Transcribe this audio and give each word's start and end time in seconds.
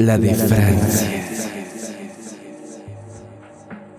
La 0.00 0.16
de 0.16 0.34
Francia. 0.34 1.19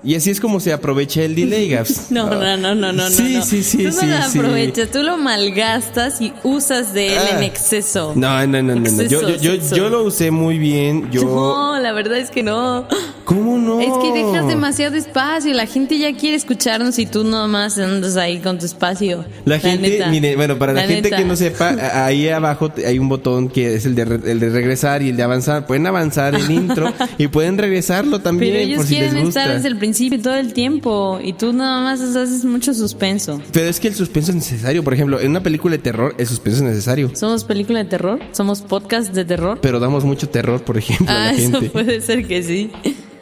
Y 0.03 0.15
así 0.15 0.31
es 0.31 0.39
como 0.41 0.59
se 0.59 0.73
aprovecha 0.73 1.21
el 1.21 1.35
delay, 1.35 1.69
Gaps. 1.69 2.07
No, 2.09 2.27
no, 2.29 2.57
no, 2.57 2.73
no, 2.73 2.91
no. 2.91 3.09
Sí, 3.09 3.35
no. 3.35 3.43
sí, 3.45 3.61
sí, 3.63 3.77
Tú 3.77 3.83
no 3.85 3.91
sí, 3.91 4.05
lo 4.07 4.21
sí. 4.29 4.39
aprovechas, 4.39 4.89
tú 4.89 5.03
lo 5.03 5.17
malgastas 5.17 6.19
y 6.21 6.33
usas 6.43 6.93
de 6.93 7.13
él 7.13 7.19
Ah. 7.31 7.37
en 7.37 7.43
exceso. 7.43 8.13
No, 8.15 8.47
no, 8.47 8.63
no, 8.63 8.75
no. 8.75 8.89
no. 8.89 9.03
Yo, 9.03 9.21
yo, 9.37 9.55
yo, 9.55 9.75
yo 9.75 9.89
lo 9.89 10.03
usé 10.03 10.31
muy 10.31 10.57
bien. 10.57 11.09
Yo. 11.11 11.23
No, 11.23 11.79
la 11.79 11.91
verdad 11.93 12.17
es 12.17 12.31
que 12.31 12.41
no. 12.41 12.87
¿Cómo 13.25 13.57
no? 13.59 13.79
Es 13.79 13.91
que 14.01 14.11
dejas 14.23 14.47
demasiado 14.47 14.95
espacio. 14.97 15.53
La 15.53 15.67
gente 15.67 15.97
ya 15.99 16.15
quiere 16.15 16.35
escucharnos 16.35 16.97
y 16.97 17.05
tú 17.05 17.23
nomás 17.23 17.77
andas 17.77 18.17
ahí 18.17 18.39
con 18.39 18.57
tu 18.57 18.65
espacio. 18.65 19.23
La 19.45 19.59
gente, 19.59 19.89
neta. 19.91 20.07
mire, 20.09 20.35
bueno, 20.35 20.57
para 20.57 20.73
la, 20.73 20.81
gente 20.81 21.03
neta. 21.03 21.17
que 21.17 21.25
no 21.25 21.35
sepa, 21.35 21.75
ahí 22.05 22.27
abajo 22.27 22.71
hay 22.85 22.97
un 22.97 23.07
botón 23.07 23.49
que 23.49 23.75
es 23.75 23.85
el 23.85 23.93
de, 23.95 24.01
el 24.01 24.39
de 24.39 24.49
regresar 24.49 25.03
y 25.03 25.09
el 25.09 25.17
de 25.17 25.23
avanzar. 25.23 25.67
Pueden 25.67 25.85
avanzar 25.85 26.33
el 26.33 26.49
intro 26.49 26.91
y 27.19 27.27
pueden 27.27 27.57
regresarlo 27.59 28.19
también 28.19 28.53
Pero 28.53 28.63
ellos 28.65 28.77
por 28.77 28.87
si 28.87 28.95
les 28.95 29.03
quieren 29.09 29.25
gusta. 29.25 29.41
estar 29.41 29.55
desde 29.55 29.67
el 29.67 29.77
principio 29.77 29.90
todo 30.17 30.35
el 30.35 30.53
tiempo 30.53 31.19
y 31.23 31.33
tú 31.33 31.53
nada 31.53 31.81
más 31.83 32.01
haces 32.01 32.43
mucho 32.45 32.73
suspenso. 32.73 33.41
Pero 33.51 33.67
es 33.69 33.79
que 33.79 33.87
el 33.87 33.95
suspenso 33.95 34.31
es 34.31 34.35
necesario. 34.37 34.83
Por 34.83 34.93
ejemplo, 34.93 35.19
en 35.19 35.31
una 35.31 35.43
película 35.43 35.73
de 35.77 35.83
terror, 35.83 36.15
el 36.17 36.27
suspenso 36.27 36.57
es 36.59 36.63
necesario. 36.63 37.11
¿Somos 37.15 37.43
película 37.43 37.79
de 37.79 37.85
terror? 37.85 38.19
¿Somos 38.31 38.61
podcast 38.61 39.13
de 39.13 39.25
terror? 39.25 39.59
Pero 39.61 39.79
damos 39.79 40.03
mucho 40.03 40.29
terror, 40.29 40.63
por 40.63 40.77
ejemplo, 40.77 41.09
a 41.09 41.29
Ah, 41.29 41.31
la 41.31 41.31
eso 41.33 41.51
gente. 41.51 41.69
puede 41.69 42.01
ser 42.01 42.25
que 42.27 42.41
sí. 42.43 42.71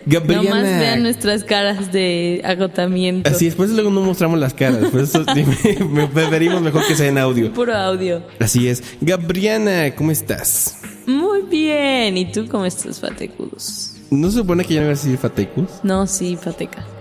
Gabriela. 0.06 0.44
Nomás 0.44 0.64
vean 0.64 1.03
nuestras 1.03 1.44
caras 1.44 1.92
de 1.92 2.42
agotamiento. 2.44 3.30
Así 3.30 3.47
eso 3.47 3.73
luego 3.75 3.90
no 3.92 4.02
mostramos 4.02 4.40
las 4.40 4.53
caras. 4.53 4.90
Por 4.90 5.02
eso 5.02 5.23
me 5.90 6.08
preferimos 6.08 6.62
mejor 6.62 6.86
que 6.88 6.95
sea 6.95 7.08
en 7.08 7.17
audio. 7.17 7.53
Puro 7.53 7.75
audio. 7.75 8.23
Así 8.40 8.67
es. 8.67 8.81
Gabriana, 9.02 9.94
¿cómo 9.95 10.12
estás? 10.12 10.78
Muy 11.06 11.42
bien. 11.44 12.17
¿Y 12.17 12.31
tú 12.31 12.47
cómo 12.47 12.66
estás, 12.66 13.00
Fatecus? 13.00 13.94
¿No 14.12 14.30
se 14.32 14.38
supone 14.38 14.66
que 14.66 14.74
ya 14.76 14.80
no 14.82 14.88
iba 14.88 14.94
a 14.94 14.96
decir 14.96 15.18
Fatecus? 15.18 15.70
No, 15.84 16.08
sí, 16.08 16.36
Fateca. 16.42 16.86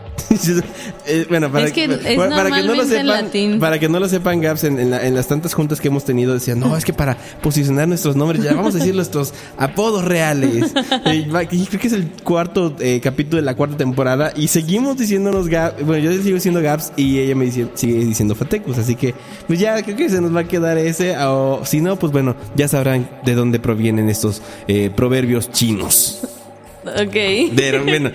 Eh, 1.06 1.24
bueno, 1.28 1.50
para 1.50 1.66
Es 1.66 1.72
que 1.72 1.88
para- 1.88 2.10
es 2.10 2.18
para 2.18 2.50
que 2.50 2.62
no 2.66 2.74
lo 2.74 2.84
sepan, 2.84 3.06
latín. 3.06 3.58
para 3.60 3.78
que 3.78 3.88
no 3.88 3.98
lo 3.98 4.08
sepan, 4.08 4.40
Gaps, 4.42 4.64
en, 4.64 4.78
en 4.78 4.90
la- 4.90 5.06
en 5.06 5.14
las 5.14 5.26
tantas 5.26 5.54
juntas 5.54 5.80
que 5.80 5.88
hemos 5.88 6.04
tenido 6.04 6.34
decían, 6.34 6.60
no, 6.60 6.76
es 6.76 6.84
que 6.84 6.92
para 6.92 7.16
posicionar 7.40 7.88
nuestros 7.88 8.14
nombres 8.14 8.42
ya 8.42 8.52
vamos 8.52 8.74
a 8.74 8.78
decir 8.78 8.94
nuestros 8.94 9.32
apodos 9.56 10.04
reales. 10.04 10.72
creo 11.04 11.80
que 11.80 11.86
es 11.86 11.92
el 11.94 12.08
cuarto 12.24 12.74
eh, 12.80 13.00
capítulo 13.02 13.36
de 13.40 13.46
la 13.46 13.54
cuarta 13.54 13.76
temporada 13.78 14.32
y 14.36 14.48
seguimos 14.48 14.98
diciéndonos 14.98 15.48
Gaps, 15.48 15.82
bueno, 15.86 16.10
yo 16.10 16.22
sigo 16.22 16.34
diciendo 16.34 16.60
Gaps 16.60 16.92
y 16.96 17.18
ella 17.20 17.34
me 17.34 17.46
dice, 17.46 17.68
sigue 17.74 18.04
diciendo 18.04 18.34
Fatecus, 18.34 18.76
así 18.76 18.96
que 18.96 19.14
pues 19.46 19.58
ya 19.58 19.82
creo 19.82 19.96
que 19.96 20.10
se 20.10 20.20
nos 20.20 20.34
va 20.36 20.40
a 20.40 20.48
quedar 20.48 20.76
ese, 20.76 21.16
o 21.16 21.62
si 21.64 21.80
no, 21.80 21.98
pues 21.98 22.12
bueno, 22.12 22.36
ya 22.54 22.68
sabrán 22.68 23.08
de 23.24 23.34
dónde 23.34 23.60
provienen 23.60 24.10
estos 24.10 24.42
eh, 24.66 24.90
proverbios 24.94 25.50
chinos. 25.52 26.20
Ok. 26.96 27.84
Bueno. 27.84 28.10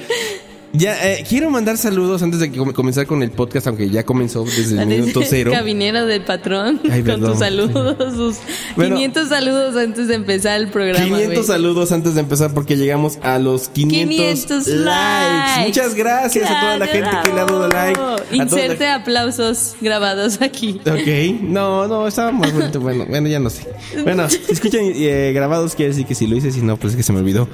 Ya, 0.76 1.08
eh, 1.08 1.24
quiero 1.30 1.52
mandar 1.52 1.78
saludos 1.78 2.24
antes 2.24 2.40
de 2.40 2.52
que 2.52 2.58
com- 2.58 2.72
comenzar 2.74 3.06
con 3.06 3.22
el 3.22 3.30
podcast, 3.30 3.68
aunque 3.68 3.92
ya 3.92 4.04
comenzó 4.04 4.44
desde 4.44 4.82
el 4.82 4.88
minuto 4.88 5.22
cero. 5.24 5.52
Cabinero 5.54 6.08
del 6.08 6.24
patrón. 6.24 6.82
Ay, 6.92 7.04
con 7.04 7.22
tus 7.22 7.38
saludos. 7.38 7.96
Sus 8.16 8.38
Bueno. 8.76 8.96
500 8.96 9.30
saludos 9.30 9.78
antes 9.78 10.08
de 10.08 10.16
empezar 10.16 10.60
el 10.60 10.70
programa. 10.70 11.06
500 11.06 11.32
güey. 11.36 11.44
saludos 11.46 11.92
antes 11.92 12.16
de 12.16 12.22
empezar 12.22 12.56
porque 12.56 12.76
llegamos 12.76 13.20
a 13.22 13.38
los 13.38 13.70
500, 13.70 14.10
500 14.10 14.68
likes. 14.68 14.84
likes. 14.84 15.68
Muchas 15.68 15.94
gracias 15.94 16.50
a 16.50 16.60
toda 16.60 16.78
la 16.80 16.88
gente 16.88 17.10
que 17.24 17.34
le 17.34 17.40
ha 17.42 17.46
dado 17.46 17.68
like. 17.68 17.94
Claro. 17.94 18.16
Inserte 18.32 18.88
aplausos 18.88 19.76
grabados 19.80 20.42
aquí. 20.42 20.82
Ok, 20.88 21.40
no, 21.44 21.88
no, 21.88 22.08
estaba 22.08 22.32
más 22.32 22.52
bonito. 22.52 22.80
Bueno, 22.80 23.06
bueno, 23.08 23.28
ya 23.28 23.38
no 23.40 23.52
sé. 23.52 23.68
Bueno, 24.02 24.28
si 24.32 24.40
escuchan 24.50 24.82
eh, 24.86 25.34
grabados, 25.36 25.76
quiere 25.76 25.92
decir 25.92 26.08
que 26.08 26.16
si 26.16 26.26
lo 26.26 26.36
hice, 26.36 26.52
si 26.52 26.62
no, 26.64 26.78
pues 26.78 26.94
es 26.94 26.98
que 26.98 27.04
se 27.04 27.14
me 27.14 27.20
olvidó. 27.20 27.48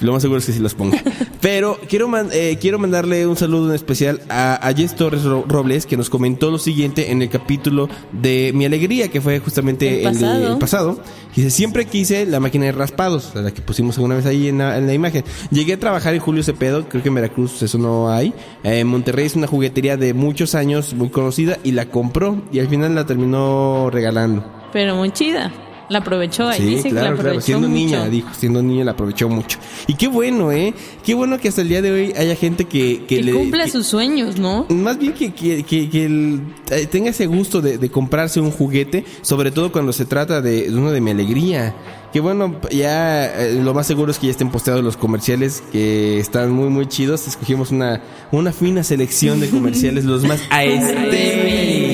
Lo 0.00 0.12
más 0.12 0.22
seguro 0.22 0.38
es 0.38 0.46
que 0.46 0.52
sí 0.52 0.58
los 0.60 0.74
ponga. 0.74 1.02
Pero 1.40 1.78
quiero, 1.88 2.08
man- 2.08 2.28
eh, 2.32 2.58
quiero 2.60 2.78
mandarle 2.78 3.26
un 3.26 3.36
saludo 3.36 3.68
en 3.70 3.74
especial 3.74 4.20
a, 4.28 4.54
a 4.66 4.74
Jess 4.74 4.94
Torres 4.96 5.24
Ro- 5.24 5.44
Robles, 5.48 5.86
que 5.86 5.96
nos 5.96 6.10
comentó 6.10 6.50
lo 6.50 6.58
siguiente 6.58 7.10
en 7.10 7.22
el 7.22 7.28
capítulo 7.30 7.88
de 8.12 8.52
Mi 8.54 8.64
Alegría, 8.64 9.08
que 9.08 9.20
fue 9.20 9.38
justamente 9.40 10.00
El 10.02 10.06
el, 10.08 10.12
pasado. 10.14 10.52
el 10.52 10.58
pasado. 10.58 11.00
Dice, 11.34 11.50
siempre 11.50 11.84
quise 11.86 12.26
la 12.26 12.40
máquina 12.40 12.64
de 12.66 12.72
raspados, 12.72 13.32
la 13.34 13.50
que 13.52 13.60
pusimos 13.62 13.96
alguna 13.98 14.16
vez 14.16 14.26
ahí 14.26 14.48
en 14.48 14.58
la, 14.58 14.76
en 14.78 14.86
la 14.86 14.94
imagen. 14.94 15.24
Llegué 15.50 15.74
a 15.74 15.78
trabajar 15.80 16.14
en 16.14 16.20
Julio 16.20 16.42
Cepedo, 16.42 16.88
creo 16.88 17.02
que 17.02 17.08
en 17.08 17.14
Veracruz 17.14 17.62
eso 17.62 17.78
no 17.78 18.10
hay. 18.10 18.28
Eh, 18.64 18.80
en 18.80 18.86
Monterrey 18.86 19.26
es 19.26 19.36
una 19.36 19.46
juguetería 19.46 19.96
de 19.96 20.14
muchos 20.14 20.54
años, 20.54 20.94
muy 20.94 21.10
conocida, 21.10 21.58
y 21.62 21.72
la 21.72 21.86
compró 21.90 22.42
y 22.52 22.58
al 22.60 22.68
final 22.68 22.94
la 22.94 23.06
terminó 23.06 23.90
regalando. 23.90 24.44
Pero 24.72 24.96
muy 24.96 25.10
chida. 25.10 25.52
La 25.88 25.98
aprovechó 25.98 26.48
ahí. 26.48 26.58
Sí, 26.58 26.66
Dice 26.66 26.88
que 26.88 26.94
la 26.94 27.00
aprovechó 27.10 27.22
claro. 27.22 27.40
Siendo 27.40 27.68
mucho. 27.68 27.78
niña, 27.80 28.08
dijo, 28.08 28.28
siendo 28.36 28.62
niña 28.62 28.84
la 28.84 28.90
aprovechó 28.92 29.28
mucho. 29.28 29.58
Y 29.86 29.94
qué 29.94 30.08
bueno, 30.08 30.50
¿eh? 30.50 30.74
Qué 31.04 31.14
bueno 31.14 31.38
que 31.38 31.48
hasta 31.48 31.62
el 31.62 31.68
día 31.68 31.80
de 31.82 31.90
hoy 31.92 32.12
haya 32.16 32.34
gente 32.34 32.64
que, 32.64 33.04
que 33.06 33.16
Que 33.18 33.22
le... 33.22 33.32
cumpla 33.32 33.64
que- 33.64 33.70
sus 33.70 33.86
sueños, 33.86 34.38
¿no? 34.38 34.66
Más 34.68 34.98
bien 34.98 35.12
que, 35.12 35.32
que, 35.32 35.62
que- 35.62 36.04
el- 36.04 36.40
eh, 36.70 36.86
tenga 36.86 37.10
ese 37.10 37.26
gusto 37.26 37.60
de, 37.60 37.78
de 37.78 37.88
comprarse 37.90 38.40
un 38.40 38.50
juguete, 38.50 39.04
sobre 39.22 39.50
todo 39.52 39.70
cuando 39.70 39.92
se 39.92 40.04
trata 40.06 40.40
de, 40.40 40.70
de 40.70 40.76
uno 40.76 40.90
de 40.90 41.00
mi 41.00 41.12
alegría. 41.12 41.74
Que 42.12 42.20
bueno, 42.20 42.56
ya 42.70 43.26
eh, 43.26 43.60
lo 43.62 43.74
más 43.74 43.86
seguro 43.86 44.10
es 44.10 44.18
que 44.18 44.26
ya 44.26 44.30
estén 44.30 44.50
posteados 44.50 44.82
los 44.82 44.96
comerciales 44.96 45.62
que 45.70 46.18
están 46.18 46.50
muy 46.50 46.68
muy 46.70 46.86
chidos. 46.86 47.26
Escogimos 47.28 47.70
una, 47.72 48.00
una 48.32 48.52
fina 48.52 48.82
selección 48.84 49.38
de 49.38 49.50
comerciales, 49.50 50.04
los 50.04 50.24
más 50.24 50.40
aesthetic 50.50 51.85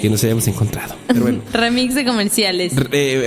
que 0.00 0.10
nos 0.10 0.22
hayamos 0.24 0.46
encontrado. 0.48 0.94
Pero 1.06 1.20
bueno. 1.20 1.40
Remix 1.52 1.94
de 1.94 2.04
comerciales. 2.04 2.72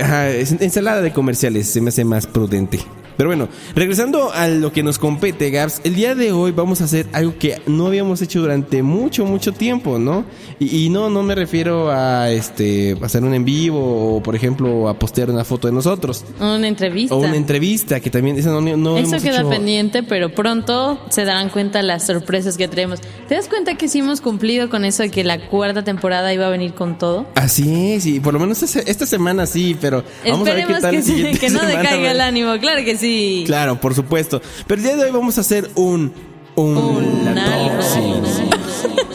Ajá, 0.02 0.30
ensalada 0.30 1.00
de 1.02 1.12
comerciales 1.12 1.68
se 1.68 1.80
me 1.80 1.88
hace 1.88 2.04
más 2.04 2.26
prudente. 2.26 2.80
Pero 3.16 3.28
bueno, 3.28 3.48
regresando 3.74 4.32
a 4.32 4.48
lo 4.48 4.72
que 4.72 4.82
nos 4.82 4.98
compete, 4.98 5.50
Gabs, 5.50 5.80
el 5.84 5.94
día 5.94 6.14
de 6.14 6.32
hoy 6.32 6.52
vamos 6.52 6.80
a 6.80 6.84
hacer 6.84 7.06
algo 7.12 7.34
que 7.38 7.60
no 7.66 7.86
habíamos 7.86 8.22
hecho 8.22 8.40
durante 8.40 8.82
mucho, 8.82 9.24
mucho 9.24 9.52
tiempo, 9.52 9.98
¿no? 9.98 10.24
Y, 10.58 10.84
y 10.86 10.88
no, 10.88 11.10
no 11.10 11.22
me 11.22 11.34
refiero 11.34 11.90
a 11.90 12.30
este 12.30 12.96
hacer 13.02 13.22
un 13.24 13.34
en 13.34 13.44
vivo 13.44 14.16
o, 14.16 14.22
por 14.22 14.34
ejemplo, 14.36 14.88
a 14.88 14.98
postear 14.98 15.30
una 15.30 15.44
foto 15.44 15.68
de 15.68 15.74
nosotros. 15.74 16.24
Una 16.40 16.66
entrevista. 16.68 17.14
O 17.14 17.18
una 17.18 17.36
entrevista, 17.36 18.00
que 18.00 18.10
también 18.10 18.38
esa 18.38 18.50
no, 18.50 18.60
no 18.60 18.96
Eso 18.98 19.08
hemos 19.10 19.22
queda 19.22 19.40
hecho- 19.40 19.48
pendiente, 19.50 20.02
pero 20.02 20.34
pronto 20.34 20.98
se 21.10 21.24
darán 21.24 21.48
cuenta 21.48 21.82
las 21.82 22.06
sorpresas 22.06 22.56
que 22.56 22.68
traemos. 22.68 23.00
¿Te 23.28 23.34
das 23.34 23.48
cuenta 23.48 23.76
que 23.76 23.88
sí 23.88 23.98
hemos 24.00 24.20
cumplido 24.20 24.70
con 24.70 24.84
eso 24.84 25.02
de 25.02 25.10
que 25.10 25.24
la 25.24 25.48
cuarta 25.48 25.84
temporada 25.84 26.32
iba 26.32 26.46
a 26.46 26.50
venir 26.50 26.74
con 26.74 26.98
todo? 26.98 27.26
Así 27.34 27.92
es, 27.92 28.06
y 28.06 28.20
por 28.20 28.32
lo 28.34 28.40
menos 28.40 28.62
esta, 28.62 28.80
esta 28.80 29.06
semana 29.06 29.46
sí, 29.46 29.76
pero 29.80 30.04
vamos 30.26 30.48
a 30.48 30.54
ver 30.54 30.66
qué 30.66 30.72
Esperemos 30.72 30.82
tal 30.82 30.90
que, 30.94 31.02
sí, 31.02 31.12
siguiente 31.12 31.38
que 31.38 31.50
no 31.50 31.60
semana, 31.60 31.78
decaiga 31.82 32.10
el 32.12 32.20
ánimo, 32.20 32.52
claro 32.60 32.84
que 32.84 32.96
sí. 32.96 33.01
Claro, 33.46 33.80
por 33.80 33.94
supuesto. 33.94 34.40
Pero 34.66 34.80
el 34.80 34.86
día 34.86 34.96
de 34.96 35.04
hoy 35.04 35.10
vamos 35.10 35.38
a 35.38 35.42
hacer 35.42 35.70
un. 35.74 36.12
Un. 36.54 36.76
Un 36.76 37.24
latoxin. 37.24 38.22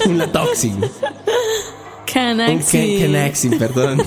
Un 0.08 0.18
latoxin. 0.18 0.74
Un 0.84 0.90
Canaxi. 2.14 2.98
ca- 2.98 3.06
canaxin, 3.06 3.58
perdón. 3.60 4.02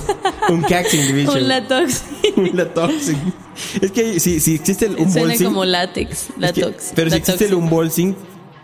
Un 0.49 0.61
caxin 0.63 1.07
division. 1.07 1.37
Un 1.37 1.47
latox. 1.47 2.03
Un 2.35 2.49
latoxin. 2.53 3.17
Es 3.81 3.91
que 3.91 4.19
si, 4.19 4.39
si 4.39 4.55
existe 4.55 4.87
el 4.87 4.95
un 4.97 5.11
Suena 5.11 5.35
como 5.43 5.63
látex. 5.65 6.11
es 6.11 6.51
que- 6.51 6.61
Latox. 6.61 6.91
pero 6.95 7.09
si 7.11 7.17
existe 7.17 7.45
el 7.45 7.51
Latoxin. 7.51 7.63
unbolsing, 7.69 8.15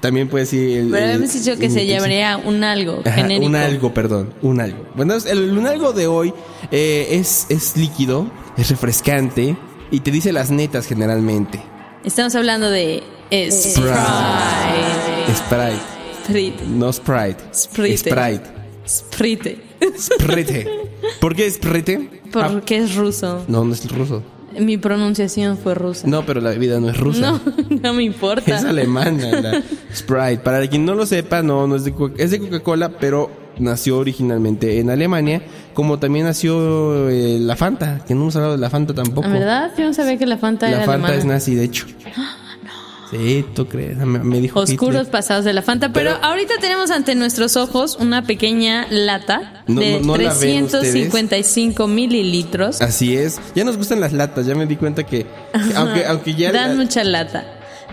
también 0.02 0.28
puede 0.28 0.46
decir. 0.46 0.78
El, 0.80 0.90
Pero 0.90 1.06
habíamos 1.06 1.34
dicho 1.34 1.58
que 1.58 1.68
un- 1.68 1.72
se 1.72 1.86
llamaría 1.86 2.38
un 2.38 2.64
algo 2.64 3.02
Ajá, 3.06 3.12
genérico. 3.16 3.46
un 3.48 3.56
algo, 3.56 3.94
perdón, 3.94 4.34
un 4.42 4.60
algo. 4.60 4.86
Bueno, 4.96 5.16
el, 5.26 5.58
un 5.58 5.66
algo 5.68 5.94
de 5.94 6.08
hoy 6.08 6.34
eh, 6.72 7.08
es, 7.12 7.46
es 7.50 7.78
líquido, 7.78 8.30
es 8.58 8.70
refrescante 8.70 9.56
y 9.92 10.00
te 10.02 10.12
dice 10.12 10.32
las 10.32 10.52
netas 10.52 10.88
generalmente. 10.88 11.62
Estamos 12.04 12.36
hablando 12.36 12.70
de 12.70 13.04
Sprite. 13.52 13.92
Sprite, 15.36 15.80
Sprite. 16.24 16.66
no 16.68 16.94
Sprite. 16.94 17.44
Sprite. 17.54 17.98
Sprite. 17.98 18.58
Sprite. 18.88 19.62
Sprite. 19.98 20.68
¿Por 21.20 21.36
qué 21.36 21.50
Sprite? 21.52 22.22
Porque 22.32 22.78
es 22.78 22.96
ruso. 22.96 23.44
No, 23.48 23.64
no 23.64 23.74
es 23.74 23.90
ruso. 23.92 24.24
Mi 24.60 24.78
pronunciación 24.78 25.58
fue 25.58 25.76
rusa. 25.76 26.08
No, 26.08 26.26
pero 26.26 26.42
la 26.42 26.50
bebida 26.50 26.80
no 26.80 26.90
es 26.90 26.98
rusa. 26.98 27.20
No, 27.20 27.42
no 27.82 27.94
me 27.94 28.04
importa. 28.04 28.56
Es 28.56 28.64
alemana, 28.64 29.42
la 29.42 29.64
Sprite. 29.94 30.38
Para 30.38 30.66
quien 30.68 30.86
no 30.86 30.96
lo 30.96 31.06
sepa, 31.06 31.44
no, 31.44 31.68
no 31.68 31.76
es 31.76 31.84
de, 31.84 31.94
es 32.18 32.32
de 32.32 32.40
Coca-Cola, 32.40 32.90
pero 32.98 33.30
nació 33.60 33.98
originalmente 33.98 34.80
en 34.80 34.90
Alemania, 34.90 35.42
como 35.74 36.00
también 36.00 36.26
nació 36.26 37.10
eh, 37.10 37.38
la 37.40 37.56
Fanta, 37.56 38.02
que 38.08 38.14
no 38.16 38.22
hemos 38.22 38.36
hablado 38.36 38.54
de 38.56 38.60
la 38.62 38.70
Fanta 38.70 38.94
tampoco. 38.94 39.28
¿En 39.28 39.34
verdad? 39.34 39.72
Yo 39.78 39.86
no 39.86 39.94
sabía 39.94 40.18
que 40.18 40.26
la 40.26 40.38
Fanta 40.38 40.68
La 40.70 40.78
era 40.78 40.86
Fanta 40.86 41.08
alemana. 41.08 41.16
es 41.16 41.26
nazi, 41.26 41.56
de 41.56 41.64
hecho. 41.64 41.86
Sí, 43.10 43.46
tú 43.56 43.66
crees, 43.68 43.96
me, 43.98 44.20
me 44.20 44.42
dijo 44.42 44.60
Oscuros 44.60 44.96
Hitler. 45.04 45.12
pasados 45.12 45.46
de 45.46 45.54
la 45.54 45.62
Fanta. 45.62 45.94
Pero, 45.94 46.12
Pero- 46.16 46.26
ahorita 46.26 46.56
tenemos 46.60 46.92
ante 46.92 47.16
nuestros 47.16 47.56
ojos 47.56 47.96
una 48.02 48.24
pequeña 48.24 48.86
lata 48.90 49.64
No, 49.66 49.80
de 49.80 50.02
no, 50.02 50.08
no 50.08 50.18
la 50.18 50.34
ven 50.34 50.66
ustedes. 50.66 50.92
355 50.92 51.88
mililitros. 51.88 52.82
Así 52.82 53.16
es. 53.16 53.40
Ya 53.56 53.64
nos 53.64 53.78
gustan 53.78 54.02
las 54.02 54.12
latas, 54.12 54.46
ya 54.46 54.56
me 54.56 54.66
di 54.66 54.76
cuenta 54.76 55.04
que, 55.06 55.26
aunque, 55.78 56.06
aunque 56.06 56.34
ya... 56.36 56.52
Dan 56.52 56.76
mucha 56.76 57.06
lata. 57.06 57.46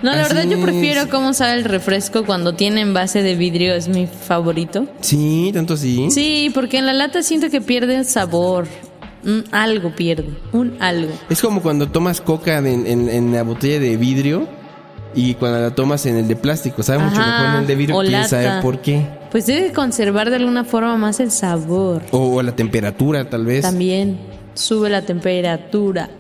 No, 0.04 0.12
la 0.14 0.22
Así 0.22 0.34
verdad 0.34 0.50
yo 0.50 0.60
prefiero 0.62 1.00
es. 1.02 1.06
cómo 1.08 1.32
sabe 1.32 1.54
el 1.54 1.64
refresco 1.64 2.24
cuando 2.24 2.54
tiene 2.54 2.82
envase 2.82 3.22
de 3.22 3.34
vidrio, 3.34 3.74
es 3.74 3.88
mi 3.88 4.06
favorito. 4.06 4.86
Sí, 5.00 5.50
tanto 5.54 5.74
así. 5.74 6.08
Sí, 6.10 6.50
porque 6.54 6.78
en 6.78 6.86
la 6.86 6.92
lata 6.92 7.22
siento 7.22 7.48
que 7.50 7.60
pierde 7.60 7.96
el 7.96 8.04
sabor. 8.04 8.66
Un 9.24 9.42
algo 9.52 9.90
pierde, 9.96 10.28
un 10.52 10.76
algo. 10.80 11.10
Es 11.30 11.40
como 11.40 11.62
cuando 11.62 11.88
tomas 11.88 12.20
coca 12.20 12.58
en, 12.58 12.86
en- 12.86 13.08
en 13.08 13.32
la 13.32 13.42
botella 13.42 13.80
de 13.80 13.96
vidrio 13.96 14.46
y 15.14 15.32
cuando 15.34 15.58
la 15.60 15.70
tomas 15.74 16.04
en 16.04 16.16
el 16.16 16.28
de 16.28 16.36
plástico. 16.36 16.82
Sabe 16.82 16.98
mucho 17.02 17.16
mejor 17.20 17.46
en 17.46 17.54
el 17.62 17.66
de 17.66 17.74
vidrio. 17.74 17.96
o 17.96 18.00
¿Quién 18.02 18.12
lata. 18.12 18.28
sabe 18.28 18.60
por 18.60 18.80
qué? 18.82 19.06
Pues 19.30 19.46
debe 19.46 19.72
conservar 19.72 20.28
de 20.28 20.36
alguna 20.36 20.64
forma 20.64 20.98
más 20.98 21.18
el 21.20 21.30
sabor. 21.30 22.02
O, 22.10 22.34
o 22.36 22.42
la 22.42 22.54
temperatura, 22.54 23.30
tal 23.30 23.46
vez. 23.46 23.62
También 23.62 24.18
sube 24.52 24.90
la 24.90 25.00
temperatura. 25.00 26.10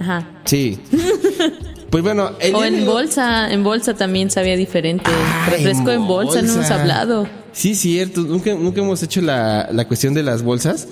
Ajá. 0.00 0.26
Sí. 0.46 0.78
pues 1.90 2.02
bueno, 2.02 2.32
el 2.40 2.54
O 2.54 2.64
en 2.64 2.84
bolsa, 2.84 3.50
en 3.52 3.62
bolsa 3.64 3.94
también 3.94 4.30
sabía 4.30 4.56
diferente. 4.56 5.04
Ah, 5.12 5.48
Refresco 5.50 5.90
en 5.90 6.06
bolsa, 6.06 6.42
no 6.42 6.52
hemos 6.52 6.56
bolsa. 6.56 6.80
hablado. 6.80 7.28
Sí, 7.52 7.74
cierto. 7.74 8.22
Nunca, 8.22 8.54
nunca 8.54 8.80
hemos 8.80 9.02
hecho 9.02 9.20
la, 9.22 9.68
la 9.72 9.86
cuestión 9.86 10.12
de 10.14 10.22
las 10.22 10.42
bolsas. 10.42 10.88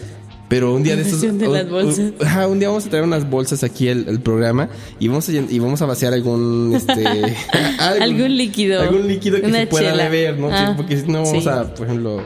Pero 0.46 0.74
un 0.74 0.82
día 0.82 0.94
de 0.94 1.02
estos. 1.02 1.20
cuestión 1.20 1.38
de 1.38 1.48
un- 1.48 1.54
las 1.54 1.68
bolsas. 1.70 1.98
Un, 1.98 2.14
ajá, 2.26 2.46
un 2.46 2.58
día 2.58 2.68
vamos 2.68 2.86
a 2.86 2.90
traer 2.90 3.04
unas 3.04 3.28
bolsas 3.28 3.64
aquí 3.64 3.88
al, 3.88 4.06
al 4.08 4.20
programa 4.20 4.68
y 5.00 5.08
vamos 5.08 5.26
a, 5.28 5.32
y 5.32 5.58
vamos 5.58 5.80
a 5.82 5.86
vaciar 5.86 6.12
algún. 6.12 6.72
Este, 6.76 7.02
Algún 7.78 8.36
líquido. 8.36 8.82
Algún 8.82 9.08
líquido 9.08 9.40
que 9.40 9.46
Una 9.46 9.60
se 9.60 9.66
pueda 9.66 9.90
chela. 9.92 10.04
beber, 10.08 10.38
¿no? 10.38 10.50
Ah, 10.52 10.74
porque 10.76 10.98
si 10.98 11.06
no 11.06 11.22
vamos 11.24 11.42
sí. 11.42 11.48
a, 11.48 11.74
por 11.74 11.86
ejemplo, 11.86 12.22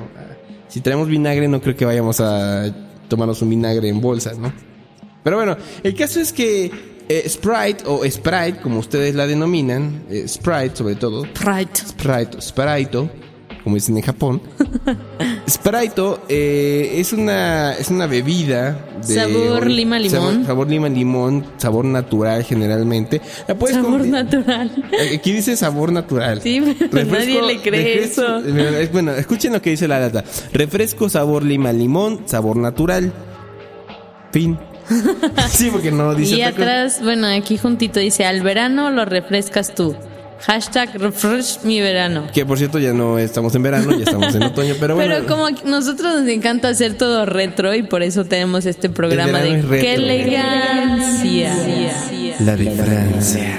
si 0.67 0.81
traemos 0.81 1.09
vinagre, 1.09 1.47
no 1.49 1.61
creo 1.61 1.77
que 1.77 1.85
vayamos 1.85 2.21
a 2.21 2.67
tomarnos 3.09 3.41
un 3.41 3.51
vinagre 3.51 3.89
en 3.89 4.01
bolsas, 4.01 4.37
¿no? 4.37 4.53
Pero 5.23 5.37
bueno, 5.37 5.57
el 5.85 5.95
caso 5.95 6.21
es 6.21 6.33
que 6.33 6.71
eh, 7.09 7.29
Sprite 7.29 7.85
o 7.87 8.05
Sprite, 8.09 8.59
como 8.63 8.79
ustedes 8.81 9.15
la 9.15 9.27
denominan, 9.27 10.03
eh, 10.11 10.27
Sprite 10.29 10.77
sobre 10.77 10.95
todo. 10.97 11.25
Sprite 11.25 12.37
o 12.37 12.41
Sprite, 12.41 13.11
como 13.65 13.75
dicen 13.77 13.97
en 13.97 14.03
Japón. 14.03 14.41
Sprite 15.49 16.03
eh, 16.29 16.97
es 17.01 17.13
una 17.15 17.73
es 17.73 17.89
una 17.91 18.07
bebida 18.07 18.85
de 19.07 19.15
Sabor 19.15 19.67
lima 19.67 19.99
limón. 19.99 20.21
Sabor, 20.33 20.47
sabor 20.47 20.69
lima 20.71 20.89
limón, 20.91 21.47
sabor 21.57 21.85
natural 21.87 22.45
generalmente. 22.45 23.21
La 23.47 23.55
puedes 23.55 23.77
Sabor 23.77 24.05
natural. 24.07 24.71
Aquí 25.15 25.33
dice 25.33 25.57
sabor 25.57 25.91
natural. 25.93 26.43
Sí, 26.43 26.63
pero 26.91 27.11
nadie 27.11 27.41
le 27.43 27.61
cree 27.63 28.07
refresco- 28.07 28.45
eso. 28.45 28.89
Bueno, 28.93 29.13
escuchen 29.13 29.53
lo 29.55 29.63
que 29.63 29.71
dice 29.71 29.89
la 29.89 29.99
data. 30.01 30.23
Refresco 30.53 31.09
sabor 31.09 31.43
lima 31.45 31.73
limón, 31.73 32.21
sabor 32.27 32.57
natural. 32.57 33.13
Fin. 34.33 34.59
sí, 35.51 35.69
porque 35.71 35.91
no 35.91 36.15
dice 36.15 36.37
Y 36.37 36.43
atrás, 36.43 37.01
bueno, 37.03 37.27
aquí 37.27 37.59
juntito 37.59 38.01
dice, 38.01 38.25
al 38.25 38.43
verano 38.43 38.91
lo 38.91 39.05
refrescas 39.05 39.75
tú. 39.75 39.95
Hashtag 40.41 40.95
refresh 41.01 41.59
mi 41.65 41.81
verano. 41.81 42.29
Que 42.33 42.47
por 42.47 42.59
cierto 42.59 42.79
ya 42.79 42.93
no 42.93 43.19
estamos 43.19 43.53
en 43.57 43.63
verano, 43.65 43.91
ya 43.91 44.05
estamos 44.05 44.33
en 44.35 44.45
otoño, 44.45 44.75
pero 44.79 44.95
bueno. 44.95 45.13
Pero 45.13 45.27
como 45.27 45.47
que 45.49 45.65
nosotros 45.69 46.21
nos 46.21 46.29
encanta 46.29 46.69
hacer 46.69 46.95
todo 46.95 47.27
retro 47.27 47.75
y 47.75 47.83
por 47.83 48.05
eso 48.05 48.25
tenemos 48.25 48.65
este 48.65 48.89
programa 48.89 49.41
de 49.41 49.59
es 49.59 49.65
qué 49.67 49.95
elegancia. 49.95 51.53
La 52.41 52.57
de 52.57 52.71
Francia. 52.71 53.59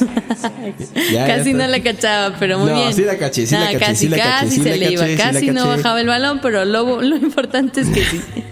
Ya, 1.12 1.26
casi 1.26 1.52
no 1.52 1.66
la 1.66 1.82
cachaba, 1.82 2.34
pero 2.38 2.58
muy 2.58 2.70
No, 2.70 2.74
bien. 2.76 2.94
sí 2.94 3.02
la 3.02 3.18
caché, 3.18 3.46
sí 3.46 3.54
la 3.54 3.66
caché, 3.66 3.78
casi, 3.78 3.96
sí 3.96 4.08
la 4.08 4.16
caché, 4.16 4.30
casi 4.30 4.56
sí 4.56 4.62
se 4.62 4.76
le 4.78 4.92
iba, 4.92 5.04
casi 5.16 5.50
no 5.50 5.66
bajaba 5.66 6.00
el 6.00 6.06
balón, 6.06 6.38
pero 6.40 6.64
lo, 6.64 7.02
lo 7.02 7.16
importante 7.16 7.82
es 7.82 7.88
que 7.88 8.02
sí. 8.04 8.20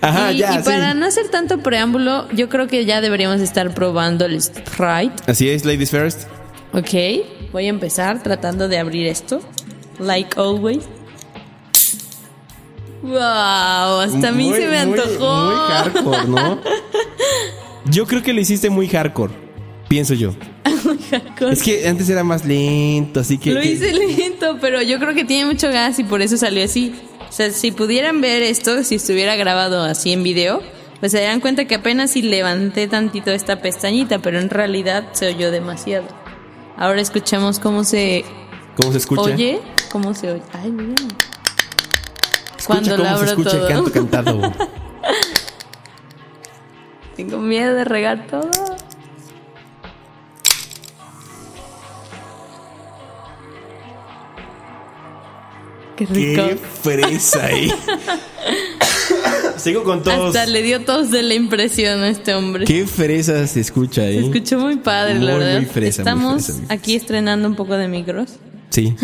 Ajá, 0.00 0.32
y, 0.32 0.38
ya, 0.38 0.54
y 0.54 0.58
sí. 0.58 0.64
para 0.64 0.94
no 0.94 1.06
hacer 1.06 1.28
tanto 1.28 1.58
preámbulo, 1.58 2.30
yo 2.32 2.48
creo 2.48 2.66
que 2.68 2.84
ya 2.84 3.00
deberíamos 3.00 3.40
estar 3.40 3.72
probando 3.74 4.24
el 4.26 4.40
Sprite. 4.40 5.12
Así 5.26 5.48
es, 5.48 5.64
ladies 5.64 5.90
first. 5.90 6.22
Ok, 6.72 6.90
voy 7.52 7.66
a 7.66 7.68
empezar 7.70 8.22
tratando 8.22 8.68
de 8.68 8.78
abrir 8.78 9.06
esto. 9.06 9.40
Like 9.98 10.38
always. 10.40 10.84
Wow, 13.02 14.00
hasta 14.00 14.28
a 14.28 14.32
mí 14.32 14.48
Muy, 14.50 14.58
se 14.58 14.66
me 14.68 14.86
muy- 14.86 14.98
antojó. 15.00 15.44
Muy 15.46 15.54
hardcore, 15.68 16.24
¿no? 16.28 16.60
Yo 17.90 18.06
creo 18.06 18.22
que 18.22 18.32
lo 18.32 18.40
hiciste 18.40 18.68
muy 18.70 18.88
hardcore. 18.88 19.32
Pienso 19.88 20.14
yo. 20.14 20.32
Hardcore. 21.10 21.52
Es 21.52 21.62
que 21.64 21.88
antes 21.88 22.08
era 22.08 22.22
más 22.22 22.44
lento, 22.44 23.18
así 23.20 23.38
que. 23.38 23.50
Lo 23.52 23.60
que- 23.60 23.72
hice 23.72 23.92
lento, 23.92 24.58
pero 24.60 24.80
yo 24.82 24.98
creo 25.00 25.14
que 25.14 25.24
tiene 25.24 25.46
mucho 25.46 25.68
gas 25.72 25.98
y 25.98 26.04
por 26.04 26.22
eso 26.22 26.36
salió 26.36 26.62
así. 26.64 26.94
O 27.30 27.32
sea, 27.32 27.50
si 27.52 27.70
pudieran 27.70 28.20
ver 28.20 28.42
esto, 28.42 28.82
si 28.82 28.96
estuviera 28.96 29.36
grabado 29.36 29.82
así 29.84 30.12
en 30.12 30.22
video, 30.24 30.60
pues 30.98 31.12
se 31.12 31.18
darían 31.20 31.40
cuenta 31.40 31.64
que 31.66 31.76
apenas 31.76 32.10
si 32.10 32.22
levanté 32.22 32.88
tantito 32.88 33.30
esta 33.30 33.62
pestañita, 33.62 34.18
pero 34.18 34.40
en 34.40 34.50
realidad 34.50 35.04
se 35.12 35.28
oyó 35.28 35.50
demasiado. 35.52 36.06
Ahora 36.76 37.00
escuchemos 37.00 37.58
cómo 37.60 37.84
se 37.84 38.24
¿Cómo 38.76 38.90
se 38.92 38.98
escucha? 38.98 39.22
oye, 39.22 39.60
cómo 39.92 40.12
se 40.12 40.32
oye. 40.32 40.42
Ay, 40.52 40.72
mira. 40.72 40.94
Escucha 42.58 42.66
Cuando 42.66 42.96
cómo 42.96 43.04
se 43.04 43.08
abro 43.14 43.30
escucha 43.30 43.50
todo. 43.50 43.68
el 43.68 43.74
canto 43.74 43.92
cantado. 43.92 44.52
Tengo 47.16 47.38
miedo 47.38 47.74
de 47.74 47.84
regar 47.84 48.26
todo. 48.26 48.50
Qué 56.00 56.06
rico. 56.14 56.42
Qué 56.48 56.58
fresa, 56.82 57.50
eh. 57.50 57.70
Sigo 59.56 59.84
con 59.84 60.02
todos. 60.02 60.34
Hasta 60.34 60.46
le 60.46 60.62
dio 60.62 60.84
tos 60.84 61.10
de 61.10 61.22
la 61.22 61.34
impresión 61.34 62.00
a 62.00 62.08
este 62.08 62.34
hombre. 62.34 62.64
Qué 62.64 62.86
fresa 62.86 63.46
se 63.46 63.60
escucha, 63.60 64.06
eh. 64.08 64.14
Se 64.20 64.26
escuchó 64.26 64.58
muy 64.58 64.76
padre, 64.76 65.14
la 65.14 65.32
Muy, 65.32 65.40
verdad. 65.40 65.56
muy 65.56 65.66
fresa, 65.66 66.02
muy 66.02 66.08
Estamos 66.10 66.32
muy 66.32 66.42
fresa. 66.42 66.62
aquí 66.74 66.94
estrenando 66.96 67.48
un 67.48 67.54
poco 67.56 67.76
de 67.76 67.88
micros. 67.88 68.30
Sí. 68.70 68.94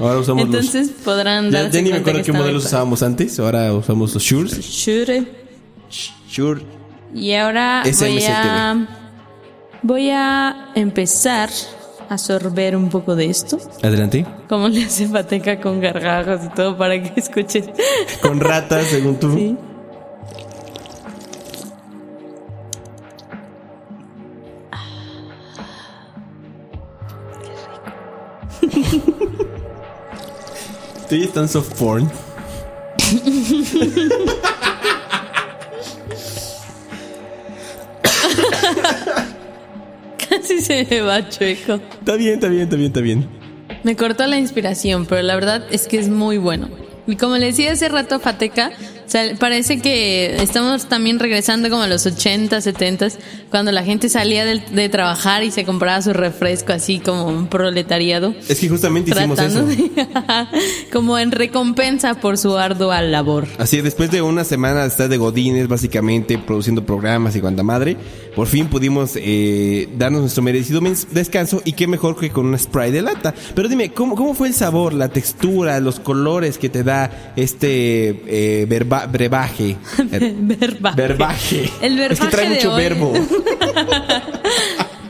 Ahora 0.00 0.18
usamos 0.18 0.44
Entonces 0.44 0.90
podrán 1.04 1.44
los. 1.50 1.52
Ya, 1.52 1.70
ya 1.70 1.80
ni 1.82 1.90
me 1.90 1.98
acuerdo 1.98 2.20
que 2.20 2.26
qué 2.26 2.32
modelos 2.32 2.64
usábamos 2.66 3.02
antes. 3.02 3.38
Ahora 3.38 3.72
usamos 3.72 4.12
los 4.12 4.22
Shures. 4.22 4.50
padre. 4.52 4.62
Shure. 4.62 5.24
Shure. 6.28 6.62
Y 7.14 7.32
ahora 7.34 7.82
voy 7.84 7.92
SMCTV. 7.94 8.28
a 8.28 8.86
voy 9.82 10.10
a 10.10 10.72
empezar 10.74 11.48
a 12.08 12.18
sorber 12.18 12.76
un 12.76 12.88
poco 12.88 13.16
de 13.16 13.26
esto. 13.26 13.58
Adelante. 13.82 14.26
Como 14.48 14.68
le 14.68 14.84
hace 14.84 15.08
Pateca 15.08 15.60
con 15.60 15.80
gargajos 15.80 16.44
y 16.44 16.48
todo 16.50 16.76
para 16.76 17.02
que 17.02 17.20
escuchen. 17.20 17.72
Con 18.22 18.40
ratas, 18.40 18.86
según 18.86 19.18
tú. 19.18 19.32
Sí. 19.34 19.56
Tú 31.08 31.14
están 31.16 31.48
soft 31.48 31.78
porn. 31.78 32.10
Se 40.60 40.86
me 40.88 41.00
va 41.00 41.28
chueco. 41.28 41.74
Está 41.74 42.16
bien, 42.16 42.34
está 42.34 42.48
bien, 42.48 42.62
está 42.62 42.76
bien, 42.76 42.86
está 42.88 43.00
bien. 43.00 43.28
Me 43.82 43.96
cortó 43.96 44.26
la 44.26 44.38
inspiración, 44.38 45.06
pero 45.06 45.22
la 45.22 45.34
verdad 45.34 45.66
es 45.70 45.86
que 45.86 45.98
es 45.98 46.08
muy 46.08 46.38
bueno. 46.38 46.68
Y 47.06 47.16
como 47.16 47.36
le 47.36 47.46
decía 47.46 47.72
hace 47.72 47.88
rato 47.88 48.14
a 48.14 48.18
Fateca, 48.18 48.72
sea, 49.14 49.34
parece 49.38 49.80
que 49.80 50.36
estamos 50.42 50.88
también 50.88 51.18
regresando 51.18 51.70
como 51.70 51.82
a 51.82 51.86
los 51.86 52.04
80, 52.06 52.60
70, 52.60 53.08
cuando 53.50 53.70
la 53.72 53.84
gente 53.84 54.08
salía 54.08 54.44
de, 54.44 54.60
de 54.60 54.88
trabajar 54.88 55.42
y 55.44 55.50
se 55.50 55.64
compraba 55.64 56.00
su 56.02 56.12
refresco 56.12 56.72
así 56.72 56.98
como 56.98 57.26
un 57.26 57.46
proletariado. 57.48 58.34
Es 58.48 58.58
que 58.60 58.68
justamente 58.68 59.10
hicimos 59.12 59.38
eso. 59.38 59.66
como 60.92 61.18
en 61.18 61.30
recompensa 61.32 62.14
por 62.14 62.38
su 62.38 62.56
ardua 62.56 63.02
labor. 63.02 63.46
Así, 63.58 63.80
después 63.80 64.10
de 64.10 64.22
una 64.22 64.44
semana 64.44 64.82
de 64.82 64.88
estar 64.88 65.08
de 65.08 65.16
godines, 65.16 65.68
básicamente, 65.68 66.38
produciendo 66.38 66.84
programas 66.84 67.36
y 67.36 67.40
cuanta 67.40 67.62
madre, 67.62 67.96
por 68.34 68.46
fin 68.46 68.66
pudimos 68.66 69.12
eh, 69.16 69.88
darnos 69.96 70.22
nuestro 70.22 70.42
merecido 70.42 70.80
descanso 71.12 71.62
y 71.64 71.72
qué 71.72 71.86
mejor 71.86 72.18
que 72.18 72.30
con 72.30 72.46
una 72.46 72.58
spray 72.58 72.90
de 72.90 73.02
lata. 73.02 73.34
Pero 73.54 73.68
dime, 73.68 73.90
¿cómo, 73.92 74.16
cómo 74.16 74.34
fue 74.34 74.48
el 74.48 74.54
sabor, 74.54 74.92
la 74.94 75.08
textura, 75.08 75.78
los 75.80 76.00
colores 76.00 76.58
que 76.58 76.68
te 76.68 76.82
da 76.82 77.32
este 77.36 78.20
eh, 78.26 78.66
verba- 78.68 79.03
verba- 79.06 79.12
brebaje. 79.12 79.76
Verbaje. 80.10 80.96
Verbaje. 80.96 81.70
El 81.82 81.96
verbaje 81.98 82.12
Es 82.14 82.20
que 82.20 82.26
trae 82.28 82.48
de 82.48 82.54
mucho 82.56 82.74
hoy. 82.74 82.82
verbo. 82.82 83.12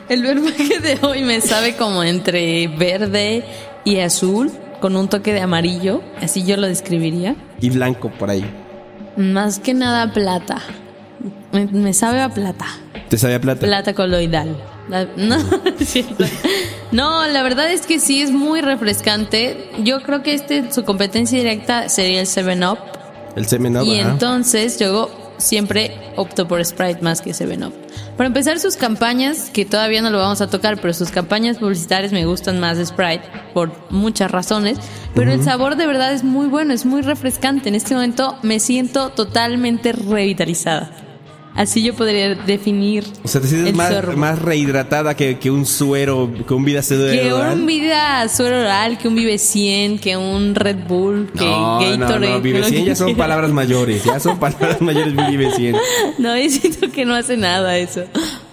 El 0.09 0.21
verbaje 0.21 0.79
de 0.79 0.99
hoy 1.01 1.23
me 1.23 1.41
sabe 1.41 1.75
como 1.75 2.03
entre 2.03 2.67
verde 2.67 3.43
y 3.83 3.99
azul, 3.99 4.51
con 4.79 4.95
un 4.95 5.07
toque 5.07 5.33
de 5.33 5.41
amarillo. 5.41 6.01
Así 6.21 6.43
yo 6.45 6.57
lo 6.57 6.67
describiría. 6.67 7.35
Y 7.59 7.69
blanco 7.71 8.11
por 8.11 8.29
ahí. 8.29 8.45
Más 9.17 9.59
que 9.59 9.73
nada 9.73 10.13
plata. 10.13 10.61
Me, 11.51 11.65
me 11.65 11.93
sabe 11.93 12.21
a 12.21 12.29
plata. 12.29 12.65
¿Te 13.09 13.17
sabía 13.17 13.39
plata? 13.41 13.65
Plata 13.65 13.93
coloidal. 13.93 14.55
La- 14.89 15.05
no, 15.17 15.37
es 15.79 15.89
cierto. 15.89 16.23
No, 16.91 17.25
la 17.27 17.41
verdad 17.41 17.71
es 17.71 17.87
que 17.87 17.99
sí 17.99 18.21
es 18.21 18.29
muy 18.31 18.61
refrescante. 18.61 19.71
Yo 19.83 20.01
creo 20.03 20.21
que 20.21 20.33
este 20.35 20.71
su 20.71 20.83
competencia 20.83 21.37
directa 21.39 21.89
sería 21.89 22.21
el 22.21 22.27
7-Up. 22.27 22.77
El 23.35 23.45
semen 23.45 23.77
y 23.83 23.99
ajá. 23.99 24.11
entonces 24.11 24.79
yo 24.79 25.09
siempre 25.37 25.91
opto 26.15 26.47
por 26.47 26.63
Sprite 26.63 27.01
más 27.01 27.21
que 27.21 27.31
7-Up. 27.31 27.73
Para 28.17 28.27
empezar, 28.27 28.59
sus 28.59 28.77
campañas, 28.77 29.49
que 29.51 29.65
todavía 29.65 30.01
no 30.01 30.09
lo 30.09 30.19
vamos 30.19 30.39
a 30.39 30.47
tocar, 30.47 30.79
pero 30.79 30.93
sus 30.93 31.11
campañas 31.11 31.57
publicitarias 31.57 32.13
me 32.13 32.25
gustan 32.25 32.61
más 32.61 32.77
de 32.77 32.85
Sprite 32.85 33.23
por 33.53 33.71
muchas 33.89 34.31
razones. 34.31 34.77
Pero 35.13 35.33
el 35.33 35.43
sabor 35.43 35.75
de 35.75 35.85
verdad 35.85 36.13
es 36.13 36.23
muy 36.23 36.47
bueno, 36.47 36.73
es 36.73 36.85
muy 36.85 37.01
refrescante. 37.01 37.67
En 37.67 37.75
este 37.75 37.93
momento 37.93 38.37
me 38.41 38.61
siento 38.61 39.09
totalmente 39.09 39.91
revitalizada. 39.91 41.04
Así 41.55 41.81
yo 41.81 41.93
podría 41.93 42.35
definir 42.35 43.05
O 43.23 43.27
sea, 43.29 43.39
te 43.39 43.47
sientes 43.47 43.69
el 43.69 43.75
más, 43.77 43.89
sorbo. 43.93 44.17
más 44.17 44.41
rehidratada 44.41 45.15
que, 45.15 45.39
que 45.39 45.49
un 45.49 45.65
suero, 45.65 46.29
que 46.45 46.53
un 46.53 46.65
vida 46.65 46.81
suero 46.83 47.09
Que 47.09 47.31
oral. 47.31 47.59
un 47.59 47.65
vida 47.65 48.27
suero 48.27 48.59
oral, 48.59 48.97
que 48.97 49.07
un 49.07 49.15
Vive 49.15 49.37
100, 49.37 49.99
que 49.99 50.17
un 50.17 50.53
Red 50.53 50.85
Bull, 50.87 51.31
que 51.33 51.45
No, 51.45 51.79
no, 51.79 51.97
Gatorade. 51.97 52.29
no, 52.29 52.41
Vive 52.41 52.57
que 52.57 52.61
lo 52.63 52.67
100 52.69 52.81
que 52.83 52.87
ya 52.89 52.95
son 52.95 53.15
palabras 53.15 53.51
mayores, 53.51 54.03
ya 54.03 54.19
son 54.19 54.37
palabras 54.37 54.81
mayores 54.81 55.15
Vive 55.15 55.49
100. 55.51 55.75
No, 56.17 56.37
yo 56.37 56.49
siento 56.49 56.91
que 56.91 57.05
no 57.05 57.15
hace 57.15 57.37
nada 57.37 57.77
eso. 57.77 58.03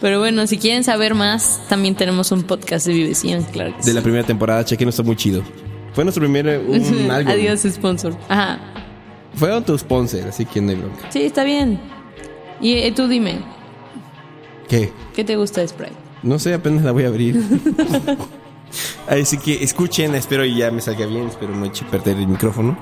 Pero 0.00 0.20
bueno, 0.20 0.46
si 0.46 0.58
quieren 0.58 0.84
saber 0.84 1.14
más, 1.14 1.60
también 1.68 1.96
tenemos 1.96 2.30
un 2.30 2.44
podcast 2.44 2.86
de 2.86 2.92
Vive 2.92 3.14
100, 3.16 3.42
claro 3.44 3.72
que 3.72 3.78
De 3.78 3.82
sí. 3.82 3.92
la 3.94 4.00
primera 4.02 4.24
temporada, 4.24 4.64
chequen, 4.64 4.88
está 4.88 5.02
muy 5.02 5.16
chido. 5.16 5.42
Fue 5.92 6.04
nuestro 6.04 6.22
primer 6.22 6.46
eh, 6.46 6.58
un, 6.58 7.10
algo. 7.10 7.30
Adiós, 7.32 7.62
sponsor. 7.68 8.16
Ajá. 8.28 8.60
Fue 9.34 9.60
tu 9.62 9.76
sponsor, 9.76 10.28
así 10.28 10.44
que 10.44 10.60
no 10.60 10.70
hay 10.70 10.76
bronca. 10.76 11.10
Sí, 11.10 11.22
está 11.22 11.42
bien. 11.42 11.80
Y 12.62 12.74
eh, 12.74 12.92
tú 12.92 13.08
dime, 13.08 13.40
¿Qué? 14.68 14.92
¿qué 15.14 15.24
te 15.24 15.34
gusta 15.34 15.60
de 15.60 15.68
Sprite? 15.68 15.92
No 16.22 16.38
sé, 16.38 16.54
apenas 16.54 16.84
la 16.84 16.92
voy 16.92 17.04
a 17.04 17.08
abrir. 17.08 17.42
Así 19.08 19.36
que 19.36 19.64
escuchen, 19.64 20.14
espero 20.14 20.44
y 20.44 20.56
ya 20.56 20.70
me 20.70 20.80
salga 20.80 21.04
bien, 21.06 21.26
espero 21.26 21.54
no 21.56 21.66
eche 21.66 21.84
perder 21.84 22.16
el 22.18 22.28
micrófono. 22.28 22.78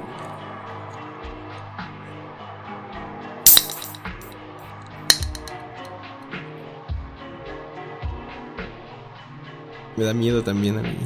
Me 9.97 10.05
da 10.05 10.13
miedo 10.13 10.45
también 10.45 10.79
a 10.79 10.83
mí. 10.83 10.97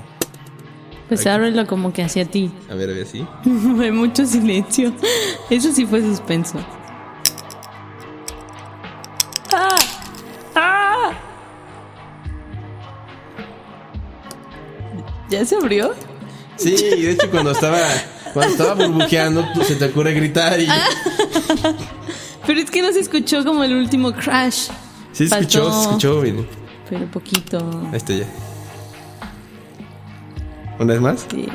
Pues 1.08 1.26
ábrelo 1.28 1.66
como 1.66 1.92
que 1.92 2.02
hacia 2.02 2.24
ti. 2.24 2.50
A 2.68 2.74
ver, 2.74 2.90
a 2.90 2.92
ver, 2.94 3.06
sí. 3.06 3.24
Hay 3.80 3.92
mucho 3.92 4.26
silencio. 4.26 4.92
Eso 5.48 5.70
sí 5.70 5.86
fue 5.86 6.00
suspenso. 6.00 6.58
¿Ya 15.34 15.44
se 15.44 15.56
abrió? 15.56 15.92
Sí, 16.56 16.70
de 16.76 17.10
hecho 17.10 17.30
cuando 17.30 17.50
estaba 17.50 17.78
cuando 18.32 18.52
estaba 18.52 18.74
burbujeando 18.74 19.44
tú- 19.54 19.64
se 19.64 19.74
te 19.74 19.86
ocurre 19.86 20.14
gritar 20.14 20.58
y 20.60 20.68
Pero 22.46 22.60
es 22.60 22.70
que 22.70 22.80
no 22.82 22.92
se 22.92 23.00
escuchó 23.00 23.44
como 23.44 23.64
el 23.64 23.74
último 23.74 24.12
crash. 24.12 24.68
sí 25.12 25.26
se 25.28 25.34
escuchó, 25.38 25.72
se 25.72 25.80
escuchó, 25.82 26.20
miren. 26.22 26.46
Pero 26.88 27.06
poquito. 27.10 27.58
Ahí 27.90 27.96
está 27.96 28.12
ya. 28.12 28.26
¿Una 30.78 30.92
vez 30.92 31.00
más? 31.02 31.26
Sí. 31.30 31.48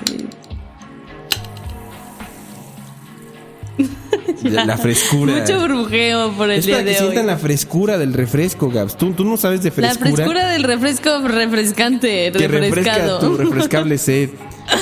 La, 4.43 4.65
la 4.65 4.77
frescura. 4.77 5.33
Mucho 5.35 5.59
burbujeo 5.59 6.31
por 6.33 6.49
el 6.49 6.59
es 6.59 6.65
día 6.65 6.75
para 6.75 6.85
que 6.85 6.91
de 6.91 6.95
hoy. 6.97 7.01
sientan 7.03 7.27
la 7.27 7.37
frescura 7.37 7.97
del 7.97 8.13
refresco, 8.13 8.69
Gabs. 8.69 8.97
Tú, 8.97 9.11
tú 9.13 9.23
no 9.25 9.37
sabes 9.37 9.61
de 9.63 9.69
La 9.69 9.73
frescura. 9.75 10.11
frescura 10.15 10.47
del 10.51 10.63
refresco 10.63 11.09
refrescante, 11.27 12.31
que 12.31 12.47
refresca 12.47 12.93
refrescado. 12.95 13.19
tu 13.19 13.37
refrescable 13.37 13.97
sed. 13.97 14.29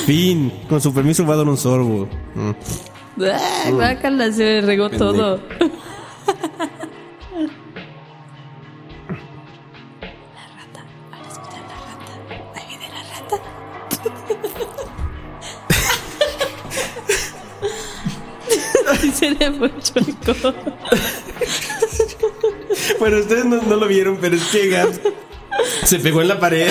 Fin. 0.06 0.52
Con 0.68 0.80
su 0.80 0.92
permiso 0.94 1.24
va 1.26 1.34
a 1.34 1.36
dar 1.38 1.48
un 1.48 1.56
sorbo. 1.56 2.08
Mm. 2.34 2.50
Ah, 3.24 3.70
guácala, 3.70 4.30
se 4.32 4.44
me 4.44 4.60
regó 4.60 4.88
Pendejo. 4.90 5.12
todo. 5.12 5.40
Bueno, 22.98 23.18
ustedes 23.18 23.44
no, 23.44 23.62
no 23.62 23.76
lo 23.76 23.86
vieron, 23.88 24.18
pero 24.20 24.36
es 24.36 24.44
que 24.44 24.70
se 25.84 25.98
pegó 25.98 26.22
en 26.22 26.28
la 26.28 26.38
pared 26.38 26.70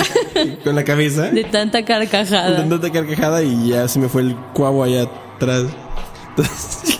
con 0.64 0.74
la 0.74 0.84
cabeza. 0.84 1.30
De 1.30 1.44
tanta 1.44 1.84
carcajada. 1.84 2.50
Intentando 2.50 2.92
carcajada 2.92 3.42
y 3.42 3.68
ya 3.68 3.88
se 3.88 3.98
me 3.98 4.08
fue 4.08 4.22
el 4.22 4.36
cuavo 4.54 4.82
allá 4.82 5.08
atrás. 5.36 5.64
Entonces, 6.30 6.96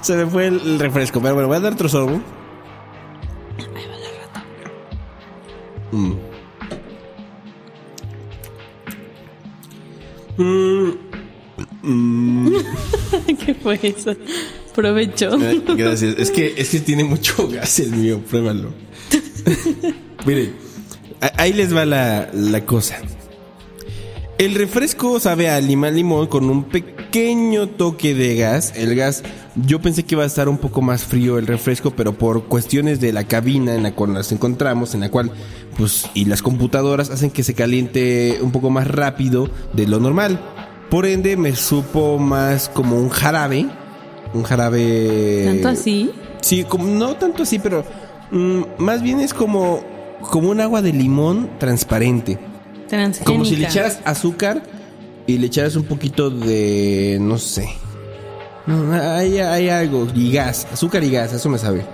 se 0.00 0.16
me 0.16 0.26
fue 0.26 0.46
el, 0.46 0.78
refresco. 0.78 1.20
Pero 1.20 1.34
bueno, 1.34 1.48
voy 1.48 1.56
a 1.56 1.60
dar 1.60 1.72
otro 1.72 1.88
sorbo. 1.88 2.20
Mm. 5.92 6.12
Mm. 10.36 10.92
Mm. 11.82 12.56
¿Qué 13.44 13.54
fue 13.54 13.80
eso? 13.82 14.14
Provecho. 14.76 15.36
Gracias. 15.76 16.14
Es 16.18 16.30
que, 16.30 16.54
es 16.56 16.68
que 16.70 16.80
tiene 16.80 17.02
mucho 17.02 17.48
gas 17.52 17.80
el 17.80 17.90
mío. 17.92 18.20
Pruébalo. 18.30 18.70
Miren, 20.26 20.54
a- 21.20 21.32
ahí 21.42 21.52
les 21.52 21.74
va 21.74 21.84
la, 21.84 22.28
la 22.32 22.64
cosa. 22.64 22.98
El 24.38 24.54
refresco 24.54 25.18
sabe 25.18 25.48
a 25.48 25.58
lima 25.60 25.90
limón 25.90 26.26
con 26.26 26.50
un 26.50 26.64
pequeño 26.64 27.68
toque 27.70 28.14
de 28.14 28.36
gas. 28.36 28.74
El 28.76 28.94
gas, 28.94 29.22
yo 29.54 29.80
pensé 29.80 30.04
que 30.04 30.14
iba 30.14 30.24
a 30.24 30.26
estar 30.26 30.46
un 30.50 30.58
poco 30.58 30.82
más 30.82 31.04
frío 31.04 31.38
el 31.38 31.46
refresco, 31.46 31.92
pero 31.92 32.12
por 32.18 32.44
cuestiones 32.44 33.00
de 33.00 33.14
la 33.14 33.24
cabina 33.24 33.74
en 33.74 33.82
la 33.82 33.94
cual 33.94 34.12
nos 34.12 34.30
encontramos, 34.32 34.92
en 34.94 35.00
la 35.00 35.10
cual, 35.10 35.30
pues, 35.78 36.04
y 36.12 36.26
las 36.26 36.42
computadoras 36.42 37.08
hacen 37.08 37.30
que 37.30 37.42
se 37.42 37.54
caliente 37.54 38.38
un 38.42 38.52
poco 38.52 38.68
más 38.68 38.86
rápido 38.86 39.48
de 39.72 39.86
lo 39.86 40.00
normal. 40.00 40.38
Por 40.90 41.06
ende, 41.06 41.38
me 41.38 41.56
supo 41.56 42.18
más 42.18 42.68
como 42.68 42.96
un 43.00 43.08
jarabe. 43.08 43.66
Un 44.36 44.42
jarabe. 44.44 45.42
¿Tanto 45.46 45.68
así? 45.68 46.10
Sí, 46.42 46.64
como, 46.64 46.86
no 46.86 47.16
tanto 47.16 47.42
así, 47.42 47.58
pero 47.58 47.84
mm, 48.30 48.62
más 48.78 49.02
bien 49.02 49.20
es 49.20 49.34
como, 49.34 49.80
como 50.30 50.50
un 50.50 50.60
agua 50.60 50.82
de 50.82 50.92
limón 50.92 51.50
transparente. 51.58 52.38
Transgénica. 52.88 53.24
Como 53.32 53.44
si 53.44 53.56
le 53.56 53.66
echaras 53.66 54.00
azúcar 54.04 54.62
y 55.26 55.38
le 55.38 55.46
echaras 55.46 55.74
un 55.76 55.84
poquito 55.84 56.30
de, 56.30 57.18
no 57.20 57.38
sé. 57.38 57.68
No, 58.66 58.92
hay, 58.92 59.38
hay 59.38 59.68
algo, 59.68 60.08
y 60.14 60.32
gas, 60.32 60.66
azúcar 60.72 61.02
y 61.04 61.10
gas, 61.10 61.32
eso 61.32 61.48
me 61.48 61.58
sabe. 61.58 61.84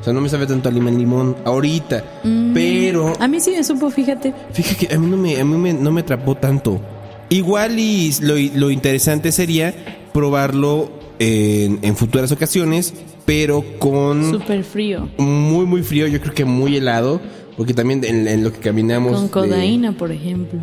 O 0.00 0.04
sea, 0.04 0.12
no 0.12 0.20
me 0.20 0.28
sabe 0.28 0.46
tanto 0.46 0.68
a 0.68 0.72
limón 0.72 0.98
limón 0.98 1.36
ahorita. 1.44 2.04
Pero 2.52 3.12
A 3.18 3.26
mí 3.26 3.40
sí 3.40 3.50
me 3.52 3.64
supo, 3.64 3.90
fíjate. 3.90 4.34
fíjate 4.52 4.86
que 4.86 4.94
a 4.94 4.98
mí 4.98 5.06
no 5.06 5.16
me, 5.16 5.40
a 5.40 5.44
mí 5.44 5.56
me- 5.56 5.72
no 5.72 5.90
me 5.90 6.02
atrapó 6.02 6.34
tanto. 6.34 6.80
Igual 7.28 7.78
y 7.78 8.12
lo, 8.20 8.34
lo 8.54 8.70
interesante 8.70 9.32
sería 9.32 9.74
probarlo 10.12 10.90
en, 11.18 11.78
en 11.82 11.96
futuras 11.96 12.30
ocasiones, 12.32 12.94
pero 13.24 13.64
con 13.78 14.30
Súper 14.32 14.64
frío. 14.64 15.08
muy, 15.18 15.66
muy 15.66 15.82
frío, 15.82 16.06
yo 16.06 16.20
creo 16.20 16.34
que 16.34 16.44
muy 16.44 16.76
helado, 16.76 17.20
porque 17.56 17.74
también 17.74 18.04
en, 18.04 18.26
en 18.28 18.44
lo 18.44 18.52
que 18.52 18.58
caminamos... 18.60 19.12
Con 19.30 19.44
de- 19.44 19.50
codaína, 19.54 19.92
por 19.92 20.12
ejemplo. 20.12 20.60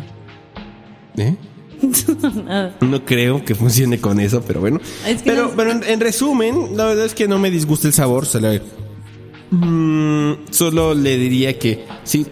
¿Eh? 1.16 1.34
No 2.80 3.04
creo 3.04 3.44
que 3.44 3.54
funcione 3.54 3.98
con 4.00 4.18
eso, 4.20 4.42
pero 4.46 4.60
bueno. 4.60 4.80
Es 5.06 5.22
que 5.22 5.30
pero 5.30 5.48
no- 5.48 5.56
pero 5.56 5.70
en, 5.72 5.82
en 5.84 6.00
resumen, 6.00 6.76
la 6.76 6.86
verdad 6.86 7.04
es 7.04 7.14
que 7.14 7.28
no 7.28 7.38
me 7.38 7.50
disgusta 7.50 7.86
el 7.88 7.92
sabor. 7.94 8.26
se 8.26 8.40
le- 8.40 8.62
Mm, 9.50 10.46
solo 10.50 10.94
le 10.94 11.16
diría 11.16 11.56
que 11.58 11.84
sí. 12.02 12.26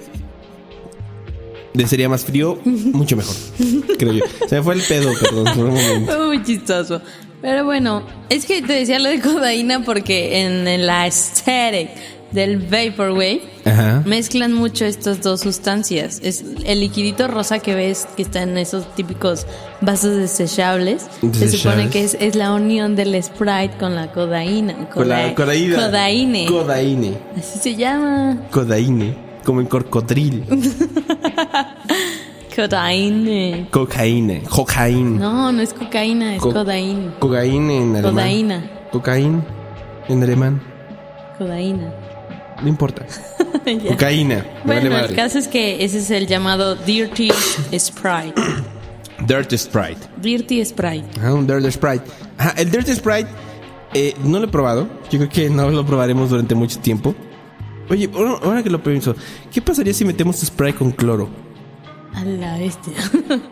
De 1.75 1.87
sería 1.87 2.09
más 2.09 2.25
frío, 2.25 2.59
mucho 2.65 3.17
mejor. 3.17 3.35
creo 3.99 4.13
yo. 4.13 4.25
Se 4.49 4.57
me 4.57 4.63
fue 4.63 4.75
el 4.75 4.83
pedo, 4.83 5.11
perdón, 5.21 5.45
por 5.55 5.65
un 5.67 5.75
momento. 5.75 6.13
Fue 6.17 6.27
muy 6.27 6.43
chistoso. 6.43 7.01
Pero 7.43 7.65
bueno, 7.65 8.03
es 8.31 8.47
que 8.47 8.63
te 8.63 8.73
decía 8.73 8.99
lo 9.01 9.09
de 9.11 9.21
codaína 9.21 9.81
porque 9.85 10.41
en, 10.43 10.67
en 10.69 10.87
la 10.87 11.03
aesthetic 11.03 11.91
del 12.31 12.57
Vaporwave 12.59 13.43
Ajá. 13.67 14.03
mezclan 14.07 14.55
mucho 14.55 14.87
estas 14.87 15.21
dos 15.21 15.41
sustancias. 15.41 16.21
Es 16.23 16.45
el 16.65 16.81
liquidito 16.81 17.29
rosa 17.29 17.59
que 17.59 17.75
ves 17.75 18.07
que 18.17 18.23
está 18.23 18.43
en 18.43 18.57
esos 18.57 18.95
típicos 18.95 19.47
vasos 19.83 20.17
desechables. 20.17 21.07
Se 21.33 21.51
supone 21.51 21.91
que 21.91 22.05
es, 22.05 22.17
es 22.21 22.35
la 22.37 22.55
unión 22.55 22.97
del 22.97 23.21
Sprite 23.23 23.73
con 23.79 23.95
la 23.97 24.11
codaína. 24.13 24.89
Con 24.89 25.09
la 25.09 25.23
Coda- 25.25 25.35
codaína. 25.35 25.77
Codaíne. 25.77 26.47
Codaíne. 26.47 27.19
Así 27.37 27.59
se 27.59 27.75
llama. 27.77 28.39
Codaíne. 28.51 29.15
Como 29.45 29.61
el 29.61 29.69
corcotril. 29.69 30.45
Codaíne. 32.55 33.69
Cocaína. 33.71 34.41
Cocaína. 34.49 35.19
No, 35.19 35.53
no 35.53 35.63
es 35.63 35.73
cocaína, 35.73 36.37
es 36.37 36.43
Co-. 36.43 36.53
Cocaína 36.53 37.73
en 37.73 37.97
alemán. 37.97 38.15
Codaína. 38.15 38.71
Cocaína 38.91 39.45
en 40.09 40.23
alemán. 40.23 40.63
Codaína. 41.39 41.93
No 42.63 42.69
importa. 42.69 43.07
Cocaína. 43.89 44.45
Bueno, 44.65 44.91
vale 44.91 45.09
el 45.09 45.15
caso 45.17 45.39
es 45.39 45.49
que 45.49 45.85
ese 45.85 45.99
es 45.99 46.11
el 46.11 46.27
llamado 46.27 46.77
Dirty 46.77 47.31
Sprite. 47.79 48.35
Dirt 49.27 49.53
Sprite. 49.57 50.01
Dirty 50.21 50.65
Sprite. 50.65 51.07
Ajá, 51.19 51.35
un 51.35 51.47
Dirty 51.47 51.71
Sprite. 51.71 52.05
Ajá, 52.39 52.55
el 52.57 52.71
Dirty 52.71 52.95
Sprite 52.95 53.29
eh, 53.95 54.15
no 54.25 54.39
lo 54.39 54.47
he 54.47 54.49
probado. 54.49 54.89
Yo 55.11 55.19
creo 55.19 55.29
que 55.29 55.51
no 55.51 55.71
lo 55.71 55.87
probaremos 55.87 56.31
durante 56.31 56.55
mucho 56.55 56.79
tiempo. 56.81 57.15
Oye, 57.89 58.09
ahora 58.15 58.39
ahora 58.43 58.63
que 58.63 58.71
lo 58.71 58.83
pienso, 58.83 59.15
¿qué 59.53 59.61
pasaría 59.61 59.93
si 59.93 60.05
metemos 60.05 60.37
Sprite 60.37 60.79
con 60.79 60.91
cloro? 60.93 61.29
A 62.15 62.25
la 62.25 62.59
bestia. 62.59 62.93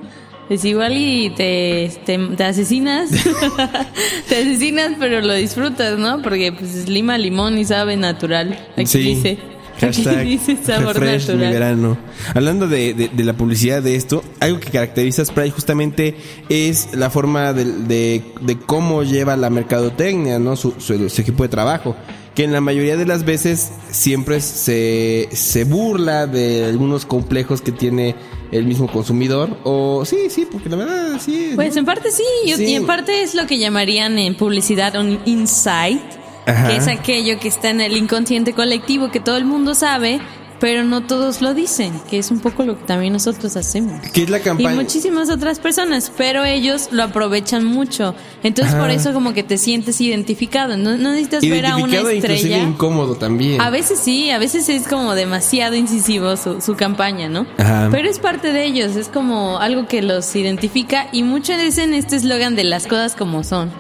Es 0.50 0.64
igual 0.64 0.97
y 0.97 1.31
te, 1.37 1.93
te, 2.05 2.19
te 2.19 2.43
asesinas. 2.43 3.09
te 4.29 4.37
asesinas, 4.37 4.95
pero 4.99 5.21
lo 5.21 5.33
disfrutas, 5.35 5.97
¿no? 5.97 6.23
Porque 6.23 6.50
pues 6.52 6.75
es 6.75 6.88
lima, 6.88 7.17
limón 7.19 7.57
y 7.57 7.64
sabe 7.64 7.97
natural. 7.97 8.59
Aquí 8.76 8.99
dice. 8.99 9.38
Aquí 9.76 9.87
Hashtag 10.02 10.25
dice 10.26 10.59
sabor 10.62 10.99
refresh 10.99 11.29
mi 11.29 11.35
natural. 11.35 11.52
verano. 11.52 11.99
Hablando 12.35 12.67
de, 12.67 12.95
de- 12.95 13.09
de 13.11 13.25
la 13.25 13.35
publicidad 13.35 13.81
de 13.81 13.95
esto, 13.95 14.25
algo 14.40 14.59
que 14.59 14.71
caracteriza 14.71 15.23
a 15.23 15.25
Sprite 15.25 15.52
justamente 15.52 16.17
es 16.49 16.88
la 16.95 17.11
forma 17.11 17.52
de, 17.52 17.64
de- 17.64 18.23
de 18.40 18.59
cómo 18.59 19.05
lleva 19.05 19.37
la 19.37 19.50
mercadotecnia, 19.50 20.40
¿no? 20.40 20.57
Su, 20.57 20.75
su- 20.79 21.09
su 21.09 21.21
equipo 21.23 21.45
de 21.45 21.49
trabajo. 21.49 21.95
Que 22.35 22.45
en 22.45 22.53
la 22.53 22.61
mayoría 22.61 22.97
de 22.97 23.07
las 23.07 23.25
veces 23.25 23.71
siempre 23.91 24.41
se, 24.41 25.29
se 25.33 25.65
burla 25.65 26.27
de 26.27 26.65
algunos 26.65 27.05
complejos 27.05 27.61
que 27.61 27.73
tiene 27.73 28.15
el 28.53 28.65
mismo 28.67 28.87
consumidor. 28.91 29.57
O 29.65 30.05
sí, 30.05 30.17
sí, 30.31 30.47
porque 30.51 30.69
la 30.69 30.77
verdad 30.77 31.21
sí. 31.21 31.53
Pues 31.57 31.77
en 31.77 31.85
parte 31.85 32.11
sí, 32.11 32.23
y- 32.47 32.53
Sí. 32.53 32.65
y 32.67 32.75
en 32.75 32.87
parte 32.87 33.23
es 33.23 33.35
lo 33.35 33.47
que 33.47 33.59
llamarían 33.59 34.19
en 34.19 34.37
publicidad 34.37 34.95
un 34.97 35.19
insight, 35.27 36.01
Ajá. 36.47 36.69
que 36.69 36.77
es 36.77 36.87
aquello 36.89 37.39
que 37.41 37.49
está 37.49 37.71
en 37.71 37.81
el 37.81 37.97
inconsciente 37.97 38.53
colectivo 38.53 39.11
que 39.11 39.19
todo 39.21 39.37
el 39.37 39.45
mundo 39.45 39.75
sabe, 39.75 40.21
pero 40.61 40.85
no 40.85 41.00
todos 41.02 41.40
lo 41.40 41.55
dicen, 41.55 41.93
que 42.09 42.19
es 42.19 42.31
un 42.31 42.38
poco 42.40 42.62
lo 42.64 42.79
que 42.79 42.85
también 42.85 43.12
nosotros 43.12 43.57
hacemos. 43.57 44.00
que 44.12 44.23
es 44.25 44.31
la 44.31 44.38
Y 44.38 44.43
campaña. 44.43 44.75
muchísimas 44.76 45.31
otras 45.31 45.59
personas, 45.59 46.12
pero 46.17 46.45
ellos 46.45 46.88
lo 46.93 47.02
aprovechan 47.02 47.64
mucho. 47.64 48.14
Entonces 48.43 48.75
Ajá. 48.75 48.83
por 48.83 48.90
eso 48.90 49.12
como 49.12 49.33
que 49.33 49.43
te 49.43 49.59
sientes 49.59 50.00
identificado. 50.00 50.76
No, 50.76 50.97
no 50.97 51.11
necesitas 51.12 51.43
ver 51.49 51.67
a 51.67 51.76
una 51.76 51.97
e 51.97 52.17
estrella. 52.19 52.59
incómodo 52.59 53.14
también. 53.17 53.61
A 53.61 53.71
veces 53.71 53.99
sí, 53.99 54.31
a 54.31 54.38
veces 54.38 54.69
es 54.69 54.87
como 54.87 55.14
demasiado 55.14 55.75
incisivo 55.76 56.37
su, 56.37 56.61
su 56.61 56.76
campaña, 56.76 57.29
¿no? 57.29 57.47
Ajá. 57.59 57.88
Pero 57.90 58.09
es 58.09 58.19
parte 58.19 58.52
de 58.52 58.64
ellos, 58.64 58.97
es 58.97 59.09
como 59.09 59.59
algo 59.59 59.87
que 59.88 60.02
los 60.02 60.37
identifica 60.37 61.09
y 61.12 61.23
muchos 61.23 61.59
dicen 61.59 61.95
este 61.95 62.17
eslogan 62.17 62.55
de 62.57 62.64
las 62.64 62.87
cosas 62.87 63.14
como 63.14 63.45
son. 63.45 63.71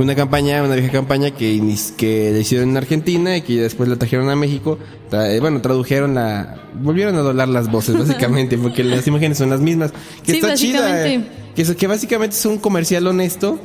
Una 0.00 0.14
campaña, 0.14 0.62
una 0.62 0.76
vieja 0.76 0.92
campaña 0.92 1.32
que, 1.32 1.60
que 1.96 2.30
la 2.32 2.38
hicieron 2.38 2.68
en 2.70 2.76
Argentina 2.76 3.36
y 3.36 3.42
que 3.42 3.60
después 3.60 3.88
la 3.88 3.96
trajeron 3.96 4.30
a 4.30 4.36
México. 4.36 4.78
Eh, 5.12 5.38
bueno, 5.40 5.60
tradujeron 5.60 6.14
la... 6.14 6.56
Volvieron 6.74 7.16
a 7.16 7.20
doblar 7.20 7.48
las 7.48 7.68
voces, 7.70 7.98
básicamente, 8.06 8.56
porque 8.56 8.84
las 8.84 9.06
imágenes 9.08 9.38
son 9.38 9.50
las 9.50 9.60
mismas. 9.60 9.92
Que 10.24 10.32
Sí, 10.32 10.38
está 10.38 10.54
chida. 10.54 11.06
eh, 11.08 11.24
Que, 11.56 11.64
que 11.74 11.86
básicamente 11.88 12.36
es 12.36 12.46
un 12.46 12.58
comercial 12.58 13.06
honesto. 13.08 13.58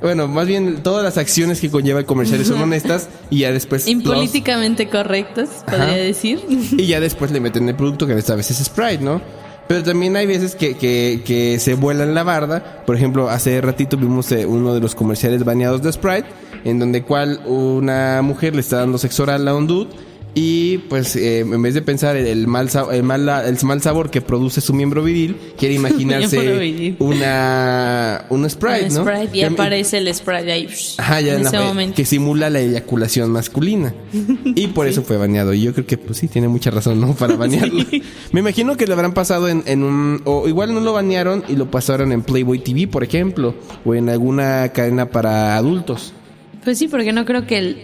Bueno, 0.00 0.28
más 0.28 0.46
bien 0.46 0.82
todas 0.82 1.02
las 1.04 1.18
acciones 1.18 1.60
que 1.60 1.68
conlleva 1.70 1.98
el 1.98 2.06
comercial 2.06 2.42
son 2.46 2.62
honestas 2.62 3.08
y 3.28 3.40
ya 3.40 3.52
después... 3.52 3.82
los- 3.82 3.88
Impolíticamente 3.90 4.88
correctos, 4.88 5.48
podría 5.66 5.84
Ajá. 5.86 5.94
decir. 5.96 6.40
y 6.48 6.86
ya 6.86 7.00
después 7.00 7.32
le 7.32 7.40
meten 7.40 7.68
el 7.68 7.74
producto 7.74 8.06
que 8.06 8.12
a 8.12 8.16
veces 8.16 8.60
es 8.60 8.66
Sprite, 8.66 9.02
¿no? 9.04 9.20
Pero 9.70 9.84
también 9.84 10.16
hay 10.16 10.26
veces 10.26 10.56
que, 10.56 10.76
que, 10.76 11.22
que 11.24 11.60
se 11.60 11.74
vuelan 11.74 12.12
la 12.12 12.24
barda. 12.24 12.82
Por 12.84 12.96
ejemplo, 12.96 13.30
hace 13.30 13.60
ratito 13.60 13.96
vimos 13.96 14.32
eh, 14.32 14.44
uno 14.44 14.74
de 14.74 14.80
los 14.80 14.96
comerciales 14.96 15.44
baneados 15.44 15.80
de 15.80 15.92
Sprite, 15.92 16.26
en 16.64 16.80
donde 16.80 17.04
cual 17.04 17.40
una 17.46 18.20
mujer 18.20 18.56
le 18.56 18.62
está 18.62 18.78
dando 18.78 18.98
sexo 18.98 19.22
oral 19.22 19.46
a 19.46 19.54
un 19.54 19.68
dude. 19.68 19.90
Y 20.32 20.78
pues 20.88 21.16
eh, 21.16 21.40
en 21.40 21.60
vez 21.60 21.74
de 21.74 21.82
pensar 21.82 22.16
el, 22.16 22.26
el 22.26 22.46
mal, 22.46 22.68
el, 22.92 23.02
mal, 23.02 23.28
el 23.46 23.56
mal 23.64 23.82
sabor 23.82 24.10
que 24.10 24.20
produce 24.20 24.60
su 24.60 24.72
miembro 24.72 25.02
viril, 25.02 25.36
quiere 25.58 25.74
imaginarse 25.80 26.38
viril. 26.38 26.96
una, 27.00 28.26
una 28.30 28.48
Sprite, 28.48 28.86
Un 28.88 28.94
¿no? 28.94 29.02
Sprite, 29.04 29.36
y 29.36 29.40
Que- 29.40 29.46
aparece 29.46 29.98
el 29.98 30.14
Sprite 30.14 30.52
ahí. 30.52 30.68
Ajá, 30.98 31.20
ya 31.20 31.34
en 31.34 31.46
ese 31.46 31.58
momento. 31.58 31.96
que 31.96 32.04
simula 32.04 32.48
la 32.50 32.60
eyaculación 32.60 33.30
masculina. 33.30 33.92
Y 34.54 34.68
por 34.68 34.86
eso 34.86 35.02
fue 35.02 35.16
baneado. 35.16 35.52
Y 35.54 35.62
yo 35.62 35.72
creo 35.72 35.86
que 35.86 35.96
pues 35.98 36.18
sí, 36.18 36.28
tiene 36.28 36.48
mucha 36.48 36.70
razón, 36.70 37.00
¿no? 37.00 37.14
Para 37.14 37.34
banearlo. 37.36 37.84
Me 38.32 38.40
imagino 38.40 38.76
que 38.76 38.86
lo 38.86 38.94
habrán 38.94 39.14
pasado 39.14 39.48
en, 39.48 39.62
en 39.66 39.82
un... 39.82 40.22
O 40.24 40.46
igual 40.48 40.72
no 40.74 40.80
lo 40.80 40.92
banearon 40.92 41.44
y 41.48 41.56
lo 41.56 41.70
pasaron 41.70 42.12
en 42.12 42.22
Playboy 42.22 42.58
TV, 42.60 42.86
por 42.88 43.02
ejemplo. 43.04 43.54
O 43.84 43.94
en 43.94 44.08
alguna 44.08 44.68
cadena 44.72 45.06
para 45.10 45.56
adultos. 45.56 46.12
Pues 46.64 46.78
sí, 46.78 46.88
porque 46.88 47.12
no 47.12 47.24
creo 47.24 47.46
que, 47.46 47.58
el- 47.58 47.78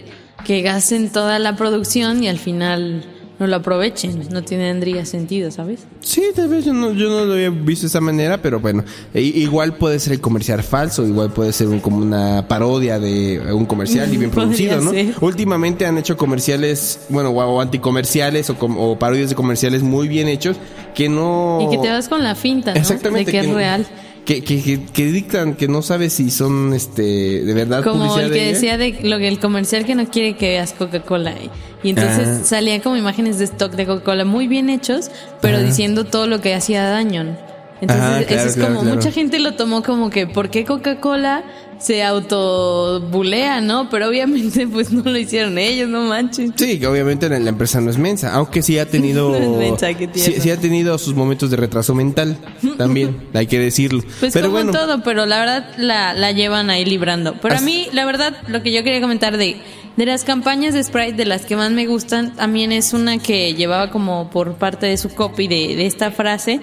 que 0.45 0.61
gasten 0.61 1.09
toda 1.09 1.39
la 1.39 1.55
producción 1.55 2.23
y 2.23 2.27
al 2.29 2.39
final 2.39 3.03
no 3.39 3.45
lo 3.45 3.57
aprovechen. 3.57 4.27
No 4.31 4.41
tendría 4.43 5.05
sentido, 5.05 5.51
¿sabes? 5.51 5.81
Sí, 5.99 6.23
tal 6.35 6.47
vez 6.49 6.65
yo 6.65 6.73
no, 6.73 6.91
yo 6.93 7.07
no 7.07 7.23
lo 7.25 7.33
había 7.33 7.51
visto 7.51 7.83
de 7.83 7.89
esa 7.89 8.01
manera, 8.01 8.41
pero 8.41 8.59
bueno. 8.59 8.83
E- 9.13 9.21
igual 9.21 9.75
puede 9.75 9.99
ser 9.99 10.13
el 10.13 10.21
comercial 10.21 10.63
falso, 10.63 11.05
igual 11.05 11.31
puede 11.31 11.53
ser 11.53 11.67
un- 11.67 11.79
como 11.79 11.97
una 11.97 12.47
parodia 12.47 12.97
de 12.99 13.39
un 13.53 13.65
comercial 13.67 14.11
y 14.11 14.17
bien 14.17 14.31
producido, 14.31 14.81
¿no? 14.81 14.89
ser. 14.89 15.13
Últimamente 15.21 15.85
han 15.85 15.99
hecho 15.99 16.17
comerciales, 16.17 17.01
bueno, 17.09 17.29
o, 17.29 17.61
anticomerciales 17.61 18.49
o, 18.49 18.55
o 18.59 18.97
parodias 18.97 19.29
de 19.29 19.35
comerciales 19.35 19.83
muy 19.83 20.07
bien 20.07 20.27
hechos 20.27 20.57
que 20.95 21.07
no... 21.07 21.59
Y 21.61 21.69
que 21.75 21.77
te 21.77 21.89
vas 21.89 22.09
con 22.09 22.23
la 22.23 22.33
finta, 22.33 22.73
¿no? 22.73 22.79
Exactamente. 22.79 23.31
De 23.31 23.39
que, 23.39 23.47
es 23.47 23.53
real. 23.53 23.85
Que, 24.27 24.43
que, 24.43 24.61
que, 24.61 24.83
que 24.83 25.05
dictan 25.05 25.55
que 25.55 25.69
no 25.69 25.81
sabes 25.81 26.11
si 26.11 26.29
son 26.31 26.73
este 26.73 27.01
de 27.45 27.53
verdad 27.53 27.81
Como 27.81 28.19
el 28.19 28.29
que 28.29 28.47
decía 28.51 28.77
de 28.77 28.99
lo 29.03 29.17
que 29.19 29.29
el 29.29 29.39
comercial 29.39 29.85
que 29.85 29.95
no 29.95 30.05
quiere 30.09 30.35
que 30.35 30.49
veas 30.49 30.73
Coca-Cola. 30.73 31.31
Y, 31.31 31.49
y 31.81 31.89
entonces 31.91 32.27
Ah. 32.27 32.43
salían 32.43 32.81
como 32.81 32.97
imágenes 32.97 33.39
de 33.39 33.45
stock 33.45 33.71
de 33.71 33.85
Coca-Cola 33.85 34.25
muy 34.25 34.47
bien 34.49 34.69
hechos, 34.69 35.09
pero 35.41 35.55
Ajá. 35.57 35.65
diciendo 35.65 36.03
todo 36.03 36.27
lo 36.27 36.41
que 36.41 36.53
hacía 36.53 36.83
daño. 36.89 37.37
Entonces, 37.79 38.03
Ajá, 38.05 38.19
eso 38.21 38.47
es 38.49 38.55
claro, 38.55 38.73
como, 38.73 38.81
claro. 38.81 38.95
mucha 38.97 39.11
gente 39.11 39.39
lo 39.39 39.53
tomó 39.53 39.81
como 39.81 40.09
que, 40.09 40.27
¿por 40.27 40.49
qué 40.49 40.65
Coca-Cola 40.65 41.43
se 41.79 42.03
autobulea, 42.03 43.61
no? 43.61 43.89
Pero 43.89 44.07
obviamente, 44.07 44.67
pues 44.71 44.91
no 44.91 45.03
lo 45.03 45.17
hicieron 45.17 45.57
ellos, 45.57 45.89
no 45.89 46.01
manches. 46.01 46.51
Sí, 46.55 46.79
que 46.79 46.87
obviamente 46.87 47.29
la, 47.29 47.39
la 47.39 47.49
empresa 47.49 47.81
no 47.81 47.89
es 47.89 47.97
mensa, 47.97 48.33
aunque 48.33 48.61
sí 48.61 48.77
ha 48.79 48.85
tenido 48.85 49.29
No 49.39 49.61
es 49.61 49.71
mensa, 49.71 49.87
sí, 50.13 50.35
sí 50.39 50.49
ha 50.49 50.57
tenido 50.57 50.97
sus 50.97 51.15
momentos 51.15 51.49
de 51.49 51.57
retraso 51.57 51.93
mental, 51.93 52.37
también, 52.77 53.27
hay 53.33 53.47
que 53.47 53.59
decirlo. 53.59 54.03
Pues 54.19 54.33
Pero 54.33 54.47
como 54.47 54.63
bueno, 54.63 54.71
todo, 54.71 55.03
pero 55.03 55.25
la 55.25 55.39
verdad 55.39 55.73
la, 55.77 56.13
la 56.13 56.31
llevan 56.31 56.69
ahí 56.69 56.85
librando. 56.85 57.35
Pero 57.41 57.57
a 57.57 57.61
mí, 57.61 57.87
la 57.93 58.05
verdad, 58.05 58.35
lo 58.47 58.63
que 58.63 58.71
yo 58.71 58.83
quería 58.83 59.01
comentar 59.01 59.37
de, 59.37 59.57
de 59.95 60.05
las 60.05 60.23
campañas 60.23 60.73
de 60.73 60.83
Sprite, 60.83 61.13
de 61.13 61.25
las 61.25 61.45
que 61.45 61.55
más 61.55 61.71
me 61.71 61.85
gustan, 61.87 62.35
también 62.35 62.71
es 62.71 62.93
una 62.93 63.17
que 63.17 63.53
llevaba 63.53 63.89
como 63.89 64.29
por 64.29 64.55
parte 64.55 64.85
de 64.85 64.97
su 64.97 65.09
copy 65.09 65.47
de, 65.47 65.75
de 65.75 65.85
esta 65.85 66.11
frase. 66.11 66.59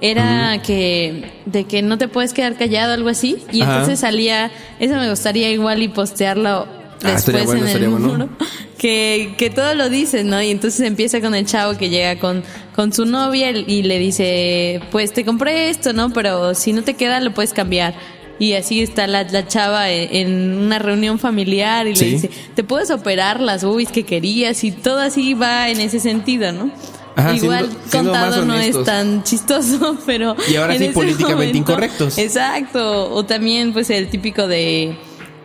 Era 0.00 0.60
que 0.64 1.32
de 1.46 1.64
que 1.64 1.82
no 1.82 1.98
te 1.98 2.06
puedes 2.08 2.32
quedar 2.32 2.56
callado, 2.56 2.92
algo 2.94 3.08
así. 3.08 3.38
Y 3.52 3.62
Ajá. 3.62 3.72
entonces 3.74 4.00
salía, 4.00 4.50
eso 4.78 4.94
me 4.94 5.10
gustaría 5.10 5.50
igual 5.50 5.82
y 5.82 5.88
postearlo 5.88 6.66
Ah, 7.04 7.12
después 7.12 7.44
bueno, 7.46 7.66
en 7.66 7.76
el 7.82 7.88
bueno. 7.90 8.08
muro. 8.08 8.28
Que, 8.76 9.34
que 9.38 9.50
todo 9.50 9.74
lo 9.74 9.88
dice, 9.88 10.24
¿no? 10.24 10.40
Y 10.42 10.50
entonces 10.50 10.80
empieza 10.80 11.20
con 11.20 11.34
el 11.34 11.46
chavo 11.46 11.76
que 11.78 11.90
llega 11.90 12.18
con, 12.18 12.42
con 12.74 12.92
su 12.92 13.04
novia 13.06 13.50
y 13.50 13.82
le 13.82 13.98
dice, 13.98 14.80
pues 14.90 15.12
te 15.12 15.24
compré 15.24 15.68
esto, 15.70 15.92
¿no? 15.92 16.10
Pero 16.12 16.54
si 16.54 16.72
no 16.72 16.82
te 16.82 16.94
queda, 16.94 17.20
lo 17.20 17.32
puedes 17.34 17.52
cambiar. 17.52 17.94
Y 18.40 18.52
así 18.54 18.80
está 18.82 19.08
la, 19.08 19.24
la 19.24 19.46
chava 19.48 19.90
en, 19.90 20.14
en 20.28 20.54
una 20.58 20.78
reunión 20.78 21.18
familiar 21.18 21.86
y 21.88 21.96
Sí. 21.96 22.04
le 22.04 22.10
dice, 22.12 22.30
te 22.54 22.62
puedes 22.64 22.90
operar 22.92 23.40
las 23.40 23.64
boobies 23.64 23.90
que 23.90 24.04
querías 24.04 24.62
y 24.62 24.70
todo 24.70 24.98
así 25.00 25.34
va 25.34 25.68
en 25.70 25.80
ese 25.80 25.98
sentido, 25.98 26.52
¿no? 26.52 26.70
Ajá, 27.18 27.34
Igual 27.34 27.66
siendo- 27.66 27.90
siendo 27.90 28.12
más 28.12 28.22
contado 28.24 28.44
no 28.46 28.54
es 28.54 28.84
tan 28.84 29.24
chistoso, 29.24 29.98
pero... 30.06 30.36
Y 30.48 30.54
ahora 30.54 30.78
sí 30.78 30.88
políticamente 30.90 31.58
incorrectos. 31.58 32.16
Exacto. 32.16 33.12
O 33.12 33.24
también 33.24 33.72
pues 33.72 33.90
el 33.90 34.08
típico 34.08 34.46
de... 34.46 34.96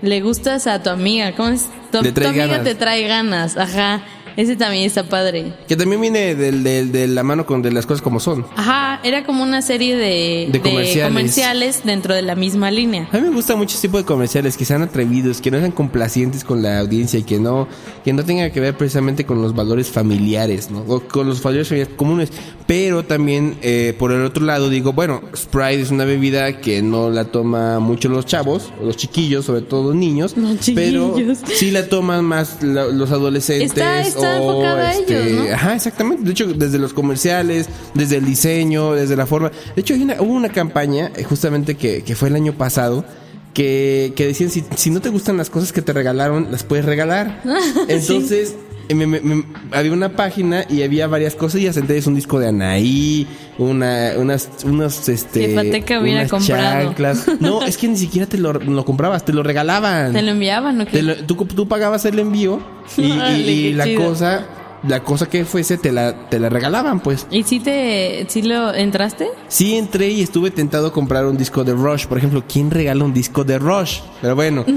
Le 0.03 0.21
gustas 0.21 0.67
a 0.67 0.83
tu 0.83 0.89
amiga, 0.91 1.33
¿cómo 1.35 1.49
es? 1.49 1.65
Tu, 1.91 2.01
tu 2.11 2.27
amiga 2.27 2.45
ganas. 2.45 2.63
te 2.63 2.75
trae 2.75 3.07
ganas, 3.07 3.57
ajá. 3.57 4.03
Ese 4.37 4.55
también 4.55 4.85
está 4.85 5.03
padre. 5.03 5.53
Que 5.67 5.75
también 5.75 6.01
viene 6.01 6.35
del, 6.35 6.63
del- 6.63 6.91
de 6.91 7.07
la 7.07 7.23
mano 7.23 7.45
con 7.45 7.61
de 7.61 7.71
las 7.71 7.85
cosas 7.85 8.01
como 8.01 8.19
son. 8.19 8.45
Ajá, 8.55 8.99
era 9.03 9.23
como 9.25 9.43
una 9.43 9.61
serie 9.61 9.95
de, 9.95 10.49
De 10.51 10.59
comerciales. 10.61 11.07
comerciales 11.07 11.81
dentro 11.83 12.13
de 12.13 12.21
la 12.21 12.35
misma 12.35 12.71
línea. 12.71 13.07
A 13.11 13.17
mí 13.17 13.27
me 13.27 13.33
gusta 13.35 13.55
mucho 13.55 13.75
este 13.75 13.87
tipo 13.87 13.97
de 13.97 14.05
comerciales 14.05 14.57
que 14.57 14.65
sean 14.65 14.81
atrevidos, 14.81 15.41
que 15.41 15.51
no 15.51 15.59
sean 15.59 15.71
complacientes 15.71 16.43
con 16.43 16.61
la 16.61 16.79
audiencia 16.79 17.19
y 17.19 17.23
que 17.23 17.39
no, 17.39 17.67
que 18.03 18.13
no 18.13 18.23
tenga 18.25 18.49
que 18.51 18.59
ver 18.59 18.75
precisamente 18.77 19.25
con 19.25 19.41
los 19.41 19.55
valores 19.55 19.87
familiares, 19.89 20.69
¿no? 20.71 20.83
O 20.87 20.99
con 21.01 21.27
los 21.27 21.41
valores 21.41 21.67
familiares 21.67 21.93
comunes. 21.95 22.29
Pero 22.65 23.03
también, 23.03 23.57
eh, 23.61 23.93
por 23.99 24.11
el 24.11 24.23
otro 24.23 24.45
lado, 24.45 24.69
digo, 24.69 24.93
bueno, 24.93 25.21
Sprite 25.35 25.81
es 25.81 25.91
una 25.91 26.05
bebida 26.05 26.59
que 26.61 26.81
no 26.81 27.09
la 27.09 27.25
toma 27.25 27.79
mucho 27.79 28.09
los 28.09 28.25
chavos, 28.25 28.71
los 28.81 28.95
chiquillos, 28.97 29.45
sobre 29.45 29.61
todo 29.61 29.83
los 29.89 29.95
niños. 29.95 30.35
Los 30.37 30.57
pero 30.73 31.15
sí 31.53 31.71
la 31.71 31.87
toman 31.87 32.23
más 32.25 32.63
la- 32.63 32.85
los 32.87 33.11
adolescentes. 33.11 33.67
Está- 33.71 34.01
está 34.23 34.41
o, 34.41 34.49
enfocada 34.49 34.89
a 34.89 34.95
ellos, 34.95 35.31
¿no? 35.31 35.53
Ajá, 35.53 35.75
exactamente. 35.75 36.23
De 36.23 36.31
hecho, 36.31 36.47
desde 36.53 36.79
los 36.79 36.93
comerciales, 36.93 37.67
desde 37.93 38.17
el 38.17 38.25
diseño, 38.25 38.93
desde 38.93 39.15
la 39.15 39.25
forma. 39.25 39.51
De 39.75 39.81
hecho, 39.81 39.93
hay 39.93 40.03
una, 40.03 40.21
hubo 40.21 40.33
una 40.33 40.49
campaña, 40.49 41.11
eh, 41.15 41.23
justamente 41.23 41.75
que, 41.75 42.03
que 42.03 42.15
fue 42.15 42.29
el 42.29 42.35
año 42.35 42.53
pasado, 42.53 43.05
que, 43.53 44.13
que 44.15 44.27
decían: 44.27 44.49
si, 44.49 44.63
si 44.75 44.89
no 44.89 45.01
te 45.01 45.09
gustan 45.09 45.37
las 45.37 45.49
cosas 45.49 45.71
que 45.71 45.81
te 45.81 45.93
regalaron, 45.93 46.51
las 46.51 46.63
puedes 46.63 46.85
regalar. 46.85 47.41
Entonces. 47.87 48.55
Me- 48.89 49.07
me- 49.07 49.19
me- 49.21 49.43
había 49.71 49.91
una 49.93 50.09
página 50.09 50.65
y 50.69 50.83
había 50.83 51.07
varias 51.07 51.35
cosas 51.35 51.61
y 51.61 51.67
entre 51.67 51.95
ellas 51.95 52.07
un 52.07 52.15
disco 52.15 52.39
de 52.39 52.49
Anaí, 52.49 53.27
una, 53.57 54.11
unas, 54.17 54.49
unos, 54.65 55.07
este, 55.09 55.55
Pateca 55.55 55.99
unas 55.99 56.29
comprado. 56.29 56.83
chanclas. 56.85 57.25
No, 57.39 57.61
es 57.65 57.77
que 57.77 57.87
ni 57.87 57.97
siquiera 57.97 58.27
te 58.27 58.37
lo, 58.37 58.53
lo 58.53 58.85
comprabas, 58.85 59.23
te 59.25 59.33
lo 59.33 59.43
regalaban. 59.43 60.13
¿Te 60.13 60.21
lo 60.21 60.31
enviaban 60.31 60.81
o 60.81 60.85
qué? 60.85 61.01
Lo- 61.01 61.15
tú, 61.15 61.35
tú 61.45 61.67
pagabas 61.67 62.05
el 62.05 62.19
envío 62.19 62.61
y, 62.97 63.73
la 63.73 63.85
cosa, 63.95 64.45
la 64.87 65.03
cosa 65.03 65.27
que 65.29 65.45
fuese 65.45 65.77
te 65.77 65.91
la, 65.91 66.29
te 66.29 66.39
la 66.39 66.49
regalaban, 66.49 66.99
pues. 66.99 67.27
¿Y 67.31 67.43
si 67.43 67.59
te, 67.59 68.25
si 68.29 68.41
lo 68.41 68.73
entraste? 68.73 69.29
Sí 69.47 69.75
entré 69.75 70.09
y 70.09 70.21
estuve 70.21 70.51
tentado 70.51 70.87
a 70.87 70.93
comprar 70.93 71.25
un 71.25 71.37
disco 71.37 71.63
de 71.63 71.73
Rush, 71.73 72.05
por 72.07 72.17
ejemplo. 72.17 72.43
¿Quién 72.47 72.71
regala 72.71 73.03
un 73.03 73.13
disco 73.13 73.43
de 73.43 73.59
Rush? 73.59 73.99
Pero 74.21 74.35
bueno, 74.35 74.65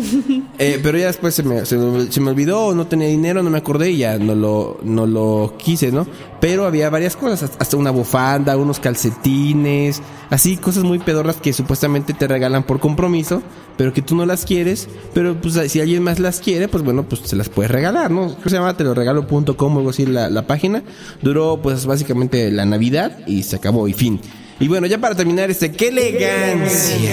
Eh, 0.58 0.80
pero 0.82 0.96
ya 0.96 1.06
después 1.06 1.34
se 1.34 1.42
me, 1.42 1.66
se, 1.66 1.76
me, 1.76 2.10
se 2.10 2.20
me 2.20 2.30
olvidó, 2.30 2.74
no 2.74 2.86
tenía 2.86 3.08
dinero, 3.08 3.42
no 3.42 3.50
me 3.50 3.58
acordé 3.58 3.90
y 3.90 3.98
ya 3.98 4.18
no 4.18 4.34
lo, 4.34 4.78
no 4.82 5.06
lo 5.06 5.54
quise, 5.58 5.92
¿no? 5.92 6.06
Pero 6.40 6.64
había 6.64 6.88
varias 6.88 7.14
cosas, 7.14 7.52
hasta 7.58 7.76
una 7.76 7.90
bufanda, 7.90 8.56
unos 8.56 8.80
calcetines, 8.80 10.00
así 10.30 10.56
cosas 10.56 10.84
muy 10.84 10.98
pedorras 10.98 11.36
que 11.36 11.52
supuestamente 11.52 12.14
te 12.14 12.26
regalan 12.26 12.62
por 12.62 12.80
compromiso, 12.80 13.42
pero 13.76 13.92
que 13.92 14.00
tú 14.00 14.14
no 14.16 14.24
las 14.24 14.46
quieres, 14.46 14.88
pero 15.12 15.38
pues 15.38 15.54
si 15.70 15.80
alguien 15.80 16.02
más 16.02 16.18
las 16.20 16.40
quiere, 16.40 16.68
pues 16.68 16.82
bueno, 16.82 17.02
pues 17.02 17.20
se 17.22 17.36
las 17.36 17.50
puedes 17.50 17.70
regalar, 17.70 18.10
¿no? 18.10 18.34
Que 18.40 18.48
se 18.48 18.56
llama 18.56 18.74
teloregalo.com 18.76 19.76
o 19.76 19.78
algo 19.78 19.92
así 19.96 20.06
la, 20.06 20.28
la 20.30 20.46
página. 20.46 20.82
Duró 21.22 21.60
pues 21.62 21.86
básicamente 21.86 22.50
la 22.50 22.64
Navidad 22.66 23.18
y 23.26 23.42
se 23.42 23.56
acabó 23.56 23.88
y 23.88 23.92
fin. 23.92 24.20
Y 24.58 24.68
bueno, 24.68 24.86
ya 24.86 24.98
para 24.98 25.14
terminar 25.14 25.50
este, 25.50 25.70
¡qué 25.72 25.88
elegancia! 25.88 27.10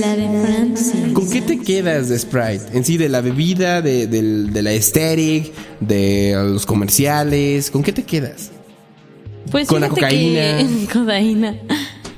La 0.00 0.16
de 0.16 0.28
Francia. 0.46 1.00
¿Con 1.12 1.30
qué 1.30 1.42
te 1.42 1.58
quedas 1.60 2.08
de 2.08 2.18
Sprite? 2.18 2.64
En 2.72 2.84
sí, 2.84 2.96
de 2.96 3.08
la 3.10 3.20
bebida, 3.20 3.82
de, 3.82 4.06
del- 4.06 4.52
de 4.52 4.62
la 4.62 4.70
aesthetic, 4.70 5.52
de 5.80 6.32
los 6.36 6.64
comerciales, 6.64 7.70
¿con 7.70 7.82
qué 7.82 7.92
te 7.92 8.02
quedas? 8.04 8.50
Pues 9.50 9.68
Con 9.68 9.80
la 9.82 9.88
cocaína. 9.88 10.58
que- 10.58 10.86
cocaína. 10.92 11.54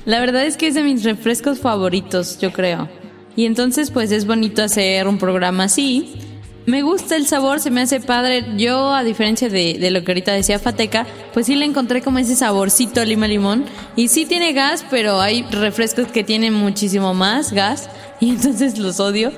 La 0.05 0.19
verdad 0.19 0.45
es 0.45 0.55
que 0.57 0.67
es 0.67 0.75
de 0.75 0.83
mis 0.83 1.03
refrescos 1.03 1.59
favoritos, 1.59 2.39
yo 2.39 2.51
creo. 2.53 2.89
Y 3.35 3.45
entonces, 3.45 3.91
pues 3.91 4.11
es 4.11 4.25
bonito 4.25 4.63
hacer 4.63 5.07
un 5.07 5.17
programa 5.17 5.65
así. 5.65 6.13
Me 6.67 6.83
gusta 6.83 7.15
el 7.15 7.25
sabor, 7.25 7.59
se 7.59 7.71
me 7.71 7.81
hace 7.81 7.99
padre. 7.99 8.45
Yo, 8.57 8.93
a 8.93 9.03
diferencia 9.03 9.49
de, 9.49 9.77
de 9.79 9.89
lo 9.91 10.03
que 10.03 10.11
ahorita 10.11 10.31
decía 10.31 10.59
Fateca, 10.59 11.07
pues 11.33 11.47
sí 11.47 11.55
le 11.55 11.65
encontré 11.65 12.01
como 12.01 12.19
ese 12.19 12.35
saborcito 12.35 13.03
lima 13.03 13.27
limón. 13.27 13.65
Y 13.95 14.09
sí 14.09 14.25
tiene 14.25 14.53
gas, 14.53 14.85
pero 14.89 15.19
hay 15.21 15.41
refrescos 15.51 16.07
que 16.07 16.23
tienen 16.23 16.53
muchísimo 16.53 17.13
más 17.15 17.51
gas. 17.51 17.89
Y 18.19 18.29
entonces 18.29 18.77
los 18.77 18.99
odio. 18.99 19.31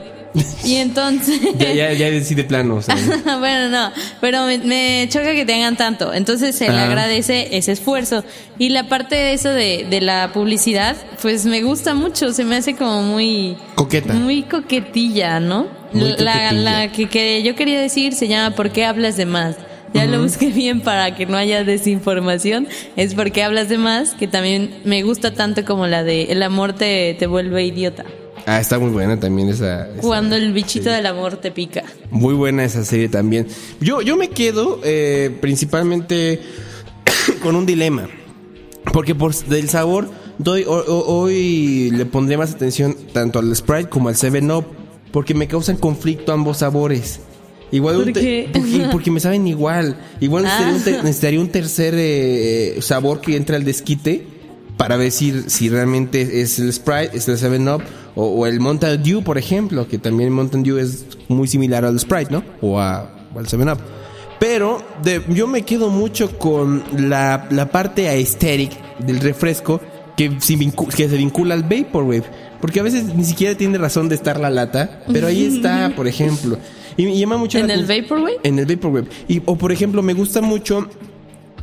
Y 0.65 0.75
entonces... 0.77 1.39
Ya, 1.57 1.71
ya, 1.73 1.93
ya 1.93 2.09
decide 2.11 2.43
plano. 2.43 2.75
o 2.75 2.81
sea, 2.81 2.95
bueno, 3.39 3.69
no, 3.69 3.91
pero 4.19 4.45
me, 4.45 4.57
me 4.57 5.07
choca 5.09 5.33
que 5.33 5.45
tengan 5.45 5.77
tanto. 5.77 6.13
Entonces 6.13 6.55
se 6.57 6.67
le 6.69 6.77
Ah. 6.77 6.85
agradece 6.87 7.55
ese 7.55 7.71
esfuerzo. 7.71 8.25
Y 8.59 8.67
la 8.69 8.89
parte 8.89 9.15
de 9.15 9.31
eso 9.33 9.47
de, 9.49 9.87
de 9.89 10.01
la 10.01 10.31
publicidad, 10.33 10.97
pues 11.21 11.45
me 11.45 11.61
gusta 11.63 11.93
mucho. 11.93 12.33
Se 12.33 12.43
me 12.43 12.57
hace 12.57 12.75
como 12.75 13.01
muy. 13.03 13.55
Coqueta. 13.75 14.13
Muy 14.13 14.43
coquetilla, 14.43 15.39
¿no? 15.39 15.81
La, 15.93 16.51
la 16.53 16.91
que, 16.91 17.07
que 17.07 17.43
yo 17.43 17.55
quería 17.55 17.79
decir 17.79 18.13
se 18.13 18.27
llama 18.27 18.55
¿Por 18.55 18.71
qué 18.71 18.85
hablas 18.85 19.17
de 19.17 19.25
más? 19.25 19.55
Ya 19.93 20.05
lo 20.05 20.23
busqué 20.23 20.47
bien 20.49 20.81
para 20.81 21.13
que 21.15 21.27
no 21.27 21.37
haya 21.37 21.63
desinformación. 21.63 22.67
Es 22.95 23.13
porque 23.13 23.43
hablas 23.43 23.69
de 23.69 23.77
más, 23.77 24.15
que 24.15 24.27
también 24.27 24.73
me 24.85 25.03
gusta 25.03 25.35
tanto 25.35 25.63
como 25.65 25.85
la 25.85 26.03
de 26.03 26.23
El 26.31 26.41
amor 26.41 26.73
te, 26.73 27.13
te 27.19 27.27
vuelve 27.27 27.63
idiota. 27.63 28.03
Ah, 28.47 28.59
está 28.59 28.79
muy 28.79 28.89
buena 28.89 29.19
también 29.19 29.49
esa. 29.49 29.87
esa- 29.91 30.01
Cuando 30.01 30.35
el 30.35 30.51
bichito 30.51 30.89
del 30.89 31.05
amor 31.05 31.37
te 31.37 31.51
pica. 31.51 31.83
Muy 32.09 32.33
buena 32.33 32.63
esa 32.65 32.83
serie 32.83 33.07
también. 33.07 33.47
Yo, 33.79 34.01
yo 34.01 34.17
me 34.17 34.29
quedo 34.29 34.79
eh, 34.83 35.29
principalmente 35.41 36.41
con 37.43 37.55
un 37.55 37.65
dilema. 37.67 38.09
Porque 38.91 39.13
por 39.15 39.33
del 39.45 39.69
sabor, 39.69 40.09
doy, 40.39 40.63
ho- 40.63 40.73
ho- 40.87 41.05
hoy 41.21 41.91
le 41.91 42.05
pondré 42.05 42.35
más 42.37 42.51
atención 42.51 42.95
tanto 43.13 43.37
al 43.39 43.55
Sprite 43.55 43.89
como 43.89 44.09
al 44.09 44.15
7-Up. 44.15 44.65
Porque 45.13 45.33
me 45.33 45.47
causan 45.47 45.77
conflicto 45.77 46.33
ambos 46.33 46.57
sabores. 46.57 47.21
Igual 47.71 47.95
¿Por 47.95 48.07
un 48.07 48.13
qué? 48.13 48.49
Porque, 48.51 48.87
porque 48.91 49.11
me 49.11 49.19
saben 49.21 49.47
igual. 49.47 49.97
Igual 50.19 50.45
Ah. 50.45 50.59
necesitaría, 50.59 50.75
un 50.75 50.83
te- 50.83 51.03
necesitaría 51.03 51.39
un 51.39 51.47
tercer 51.49 51.93
eh, 51.97 52.77
sabor 52.81 53.21
que 53.21 53.37
entre 53.37 53.55
al 53.55 53.63
desquite 53.63 54.27
para 54.75 54.97
ver 54.97 55.11
si, 55.11 55.43
si 55.49 55.69
realmente 55.69 56.41
es 56.41 56.59
el 56.59 56.73
Sprite, 56.73 57.15
es 57.15 57.27
el 57.29 57.37
7-Up 57.37 57.81
o, 58.15 58.25
o 58.25 58.45
el 58.47 58.59
Mountain 58.59 59.01
Dew, 59.01 59.23
por 59.23 59.37
ejemplo, 59.37 59.87
que 59.87 59.97
también 59.99 60.27
el 60.29 60.33
Mountain 60.35 60.63
Dew 60.63 60.77
es 60.79 61.05
muy 61.29 61.47
similar 61.47 61.85
al 61.85 61.99
Sprite, 61.99 62.31
¿no? 62.31 62.43
O, 62.61 62.79
a- 62.79 63.09
o 63.33 63.39
al 63.39 63.45
7-Up. 63.47 63.79
Pero 64.39 64.83
de- 65.03 65.21
yo 65.29 65.47
me 65.47 65.61
quedo 65.61 65.89
mucho 65.89 66.37
con 66.37 66.83
la, 66.97 67.47
la 67.49 67.69
parte 67.71 68.09
aesthetic 68.09 68.71
del 68.99 69.19
refresco 69.19 69.79
que, 70.17 70.37
si 70.39 70.57
vincu- 70.57 70.93
que 70.93 71.07
se 71.07 71.17
vincula 71.17 71.53
al 71.55 71.63
Vaporwave. 71.63 72.23
Porque 72.63 72.79
a 72.79 72.83
veces 72.83 73.13
ni 73.13 73.25
siquiera 73.25 73.57
tiene 73.57 73.77
razón 73.77 74.07
de 74.07 74.15
estar 74.15 74.39
la 74.39 74.49
lata, 74.49 75.03
pero 75.11 75.27
ahí 75.27 75.43
está, 75.53 75.91
por 75.97 76.07
ejemplo. 76.07 76.57
Y 76.95 77.03
me 77.03 77.17
llama 77.17 77.35
mucho 77.35 77.57
¿En 77.57 77.67
la 77.67 77.73
el 77.73 77.85
Vaporwave? 77.85 78.37
en 78.43 78.57
el 78.57 78.65
Vaporwave. 78.65 79.07
Y, 79.27 79.41
o 79.43 79.57
por 79.57 79.73
ejemplo, 79.73 80.01
me 80.01 80.13
gusta 80.13 80.39
mucho 80.39 80.87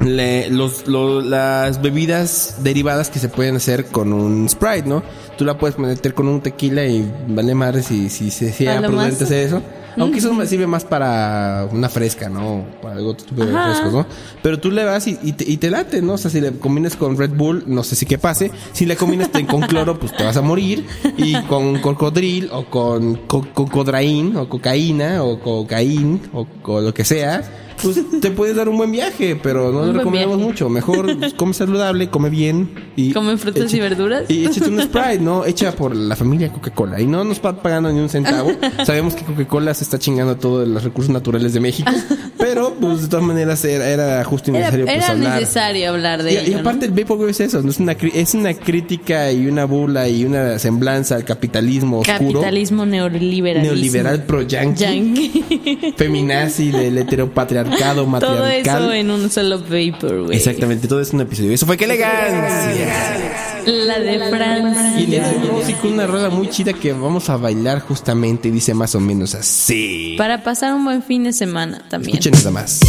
le- 0.00 0.50
los, 0.50 0.86
lo- 0.88 1.22
las 1.22 1.80
bebidas 1.80 2.56
derivadas 2.62 3.08
que 3.08 3.18
se 3.18 3.30
pueden 3.30 3.56
hacer 3.56 3.86
con 3.86 4.12
un 4.12 4.46
Sprite, 4.46 4.86
¿no? 4.88 5.02
Tú 5.38 5.46
la 5.46 5.56
puedes 5.56 5.78
meter 5.78 6.12
con 6.12 6.28
un 6.28 6.42
tequila 6.42 6.84
y 6.84 7.10
vale 7.28 7.54
madre 7.54 7.82
si, 7.82 8.10
si 8.10 8.30
se 8.30 8.52
sea 8.52 8.82
prudente 8.82 9.24
hacer 9.24 9.46
eso. 9.46 9.62
Aunque 9.98 10.18
eso 10.18 10.33
me 10.35 10.46
sirve 10.46 10.66
más 10.66 10.85
para 10.85 11.68
una 11.72 11.88
fresca, 11.88 12.29
¿no? 12.29 12.64
Para 12.83 12.96
algo 12.96 13.14
tipo 13.14 13.44
de 13.44 13.50
Ajá. 13.53 13.66
refrescos, 13.66 13.92
¿no? 13.92 14.07
Pero 14.42 14.59
tú 14.61 14.70
le 14.70 14.85
vas 14.85 15.07
y, 15.07 15.18
y 15.22 15.33
te, 15.33 15.50
y 15.50 15.57
te 15.57 15.70
late, 15.70 16.00
¿no? 16.03 16.14
O 16.14 16.18
sea, 16.18 16.31
si 16.31 16.40
le 16.40 16.53
combinas 16.53 16.96
con 16.96 17.16
Red 17.16 17.31
Bull, 17.31 17.64
no 17.66 17.83
sé 17.83 17.96
si 17.96 18.07
qué 18.07 18.18
pase. 18.18 18.50
Si 18.72 18.87
le 18.87 18.96
combinas 18.96 19.29
con 19.48 19.62
cloro, 19.62 19.98
pues 19.98 20.16
te 20.16 20.24
vas 20.24 20.37
a 20.37 20.42
morir. 20.42 20.87
Y 21.16 21.35
con 21.42 21.79
cocodril 21.81 22.48
o 22.53 22.64
con 22.66 23.16
co- 23.26 23.46
cocodraín 23.55 24.37
o 24.37 24.48
cocaína 24.48 25.22
o 25.22 25.40
cocaín 25.40 26.20
o 26.33 26.46
con 26.62 26.85
lo 26.85 26.94
que 26.94 27.05
sea, 27.05 27.42
pues 27.83 28.01
te 28.21 28.31
puedes 28.31 28.57
dar 28.57 28.69
un 28.69 28.77
buen 28.77 28.90
viaje, 28.93 29.37
pero 29.43 29.71
no 29.73 29.81
Un 29.81 29.87
lo 29.88 29.93
recomendamos 29.99 30.37
viaje. 30.38 30.51
mucho. 30.51 30.69
Mejor 30.69 31.19
pues, 31.19 31.35
come 31.35 31.53
saludable, 31.55 32.09
come 32.11 32.31
bien 32.31 32.71
y 32.97 33.12
Come 33.12 33.37
frutas 33.37 33.73
y 33.75 33.81
verduras. 33.81 34.25
Y 34.31 34.45
échate 34.47 34.69
un 34.69 34.81
Sprite, 34.83 35.19
¿no? 35.21 35.45
Hecha 35.45 35.73
por 35.73 35.95
la 35.95 36.16
familia 36.16 36.53
Coca-Cola. 36.53 37.01
Y 37.01 37.07
no 37.07 37.25
nos 37.25 37.40
va 37.45 37.61
pagando 37.62 37.90
ni 37.93 38.01
un 38.01 38.09
centavo. 38.09 38.51
Sabemos 38.85 39.14
que 39.14 39.25
Coca-Cola 39.25 39.75
se 39.75 39.85
está 39.85 39.99
chingando 39.99 40.37
todos 40.37 40.66
los 40.69 40.85
recursos 40.85 41.12
naturales 41.12 41.53
de 41.55 41.61
México. 41.61 41.90
Pero, 42.38 42.75
pues, 42.81 43.03
de 43.03 43.09
todas 43.09 43.25
maneras, 43.25 43.64
era, 43.64 43.88
era 43.88 44.25
justo 44.25 44.51
y 44.51 44.57
Era, 44.57 44.71
necesario 44.71 44.87
pues, 44.87 44.97
era 44.97 45.07
hablar. 45.12 45.40
necesario 45.40 45.88
hablar 45.90 46.23
de 46.23 46.33
Y, 46.33 46.37
ello. 46.37 46.51
y 46.51 46.55
¿no? 46.55 46.61
aparte 46.61 46.87
el 46.87 46.93
Vaporwave 46.93 47.31
es 47.31 47.40
eso, 47.40 47.62
¿no? 47.62 47.71
es 47.71 47.79
una 47.79 47.93
es 47.93 48.35
una 48.35 48.55
crítica 48.55 49.31
y 49.33 49.47
una 49.47 49.64
burla 49.64 50.09
y 50.09 50.25
una 50.25 50.59
semblanza 50.59 51.16
al 51.16 51.25
capitalismo 51.25 52.01
oscuro, 52.01 52.40
Capitalismo 52.40 52.87
neoliberal. 52.87 53.62
neoliberal 53.62 54.25
pro 54.25 54.43
yankee, 54.43 54.81
Yankee. 54.81 55.95
feminazi 55.97 56.71
del 56.71 56.99
heteropatriarcado 56.99 57.69
Todo 57.78 58.06
matriarcal. 58.06 58.83
eso 58.83 58.92
en 58.92 59.11
un 59.11 59.30
solo 59.30 59.59
vapor, 59.59 60.24
güey. 60.24 60.37
Exactamente, 60.37 60.88
todo 60.88 61.00
es 61.00 61.12
un 61.12 61.20
episodio. 61.20 61.52
Eso 61.52 61.66
fue 61.66 61.76
que 61.76 61.85
elegancia. 61.85 63.50
La 63.66 63.98
de 63.98 64.18
Francia. 64.30 65.00
Y 65.00 65.06
le 65.06 65.20
música 65.52 65.80
una 65.85 66.06
rola 66.06 66.30
muy 66.30 66.48
chida 66.48 66.72
que 66.72 66.92
vamos 66.92 67.28
a 67.28 67.37
bailar 67.37 67.80
justamente 67.80 68.48
y 68.48 68.50
dice 68.50 68.74
más 68.74 68.94
o 68.94 69.00
menos 69.00 69.35
así. 69.35 70.14
Para 70.16 70.42
pasar 70.42 70.74
un 70.74 70.85
buen 70.85 71.02
fin 71.02 71.24
de 71.24 71.33
semana 71.33 71.83
también. 71.88 72.16
Escuchen 72.16 72.33
nada 72.33 72.50
más. 72.50 72.80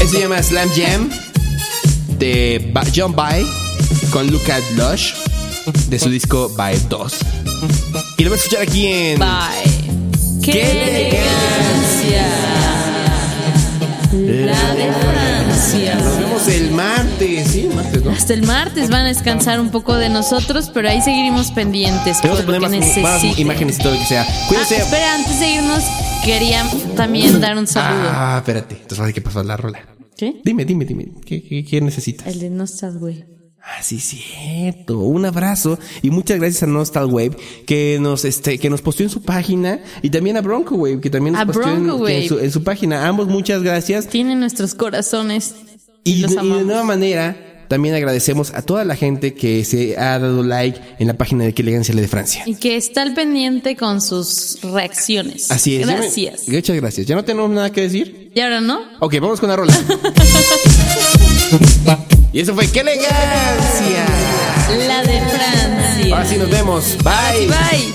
Eso 0.00 0.08
se 0.08 0.20
llama 0.20 0.42
Slam 0.42 0.68
Jam 0.70 1.10
de 2.18 2.72
John 2.94 3.14
By 3.14 3.44
con 4.10 4.30
Luca 4.30 4.58
Lush 4.76 5.12
de 5.88 5.98
su 5.98 6.08
disco 6.08 6.48
Vibe 6.50 6.80
2. 6.88 7.14
Y 8.18 8.24
lo 8.24 8.30
voy 8.30 8.38
a 8.38 8.40
escuchar 8.40 8.62
aquí 8.62 8.86
en 8.86 9.18
Bye. 9.18 9.75
¡Qué, 10.52 11.22
La 14.12 14.74
de 14.74 14.90
Nos 16.04 16.18
vemos 16.18 16.48
el 16.48 16.70
martes, 16.70 17.48
sí, 17.48 17.60
el 17.62 17.74
martes, 17.74 18.04
¿no? 18.04 18.12
Hasta 18.12 18.34
el 18.34 18.42
martes 18.44 18.88
van 18.88 19.06
a 19.06 19.08
descansar 19.08 19.58
un 19.58 19.70
poco 19.70 19.94
de 19.94 20.08
nosotros, 20.08 20.70
pero 20.72 20.88
ahí 20.88 21.02
seguiremos 21.02 21.50
pendientes. 21.50 22.20
Tenemos 22.20 22.40
que 22.40 22.46
poner 22.46 22.60
más, 22.60 23.24
imágenes 23.38 23.78
y 23.78 23.82
todo 23.82 23.94
lo 23.94 23.98
que 23.98 24.06
sea. 24.06 24.24
Ah, 24.28 24.46
Cuídense. 24.48 24.76
Espera, 24.76 25.14
antes 25.16 25.40
de 25.40 25.50
irnos, 25.50 25.82
quería 26.24 26.64
también 26.94 27.40
dar 27.40 27.58
un 27.58 27.66
saludo. 27.66 28.08
Ah, 28.08 28.36
espérate. 28.38 28.78
Entonces, 28.80 29.12
¿qué 29.12 29.20
pasó 29.20 29.42
la 29.42 29.56
rola? 29.56 29.80
¿Qué? 30.16 30.40
Dime, 30.44 30.64
dime, 30.64 30.84
dime. 30.84 31.08
¿Qué, 31.24 31.64
qué 31.68 31.80
necesitas? 31.80 32.26
El 32.28 32.38
de 32.38 32.50
No 32.50 32.64
estás, 32.64 32.96
güey. 32.98 33.35
Ah, 33.68 33.82
sí, 33.82 33.98
cierto. 33.98 34.98
Un 35.00 35.24
abrazo 35.26 35.78
y 36.00 36.10
muchas 36.10 36.38
gracias 36.38 36.62
a 36.62 36.66
Nostal 36.66 37.06
Wave 37.06 37.36
que 37.66 37.98
nos 38.00 38.24
este 38.24 38.58
que 38.58 38.70
nos 38.70 38.80
posteó 38.80 39.04
en 39.06 39.10
su 39.10 39.22
página 39.22 39.80
y 40.02 40.10
también 40.10 40.36
a 40.36 40.40
Bronco 40.40 40.76
Wave 40.76 41.00
que 41.00 41.10
también 41.10 41.32
nos 41.34 41.42
A 41.42 41.46
posteó 41.46 42.06
en, 42.08 42.28
su, 42.28 42.38
en 42.38 42.52
su 42.52 42.62
página. 42.62 43.08
Ambos 43.08 43.26
muchas 43.26 43.62
gracias. 43.64 44.06
Tiene 44.06 44.36
nuestros 44.36 44.74
corazones. 44.74 45.56
Y, 46.04 46.18
los 46.20 46.30
de- 46.30 46.36
y 46.36 46.38
de 46.38 46.40
amamos. 46.40 46.64
nueva 46.66 46.84
manera 46.84 47.36
también 47.68 47.96
agradecemos 47.96 48.54
a 48.54 48.62
toda 48.62 48.84
la 48.84 48.94
gente 48.94 49.34
que 49.34 49.64
se 49.64 49.98
ha 49.98 50.20
dado 50.20 50.44
like 50.44 50.80
en 51.00 51.08
la 51.08 51.14
página 51.14 51.42
de 51.44 51.52
Qué 51.52 51.62
elegancia 51.62 51.92
la 51.92 52.02
de 52.02 52.08
Francia. 52.08 52.44
Y 52.46 52.54
que 52.54 52.76
está 52.76 53.02
al 53.02 53.14
pendiente 53.14 53.74
con 53.74 54.00
sus 54.00 54.58
reacciones. 54.62 55.50
Así 55.50 55.74
es. 55.74 55.86
Me- 55.88 55.96
Gracias. 55.96 56.48
muchas 56.48 56.76
gracias. 56.76 57.06
¿Ya 57.08 57.16
no 57.16 57.24
tenemos 57.24 57.50
nada 57.50 57.72
que 57.72 57.80
decir? 57.80 58.30
Y 58.32 58.38
ahora 58.40 58.60
no. 58.60 58.78
Ok, 59.00 59.16
vamos 59.20 59.40
con 59.40 59.48
la 59.48 59.56
rola. 59.56 59.76
y 62.36 62.40
eso 62.40 62.54
fue 62.54 62.68
Qué 62.68 62.80
elegancia. 62.80 64.04
La 64.86 65.02
de 65.02 65.22
Francia. 65.22 66.14
Ahora 66.14 66.26
sí 66.26 66.36
nos 66.36 66.50
vemos. 66.50 66.98
Bye. 67.02 67.46
Bye. 67.46 67.94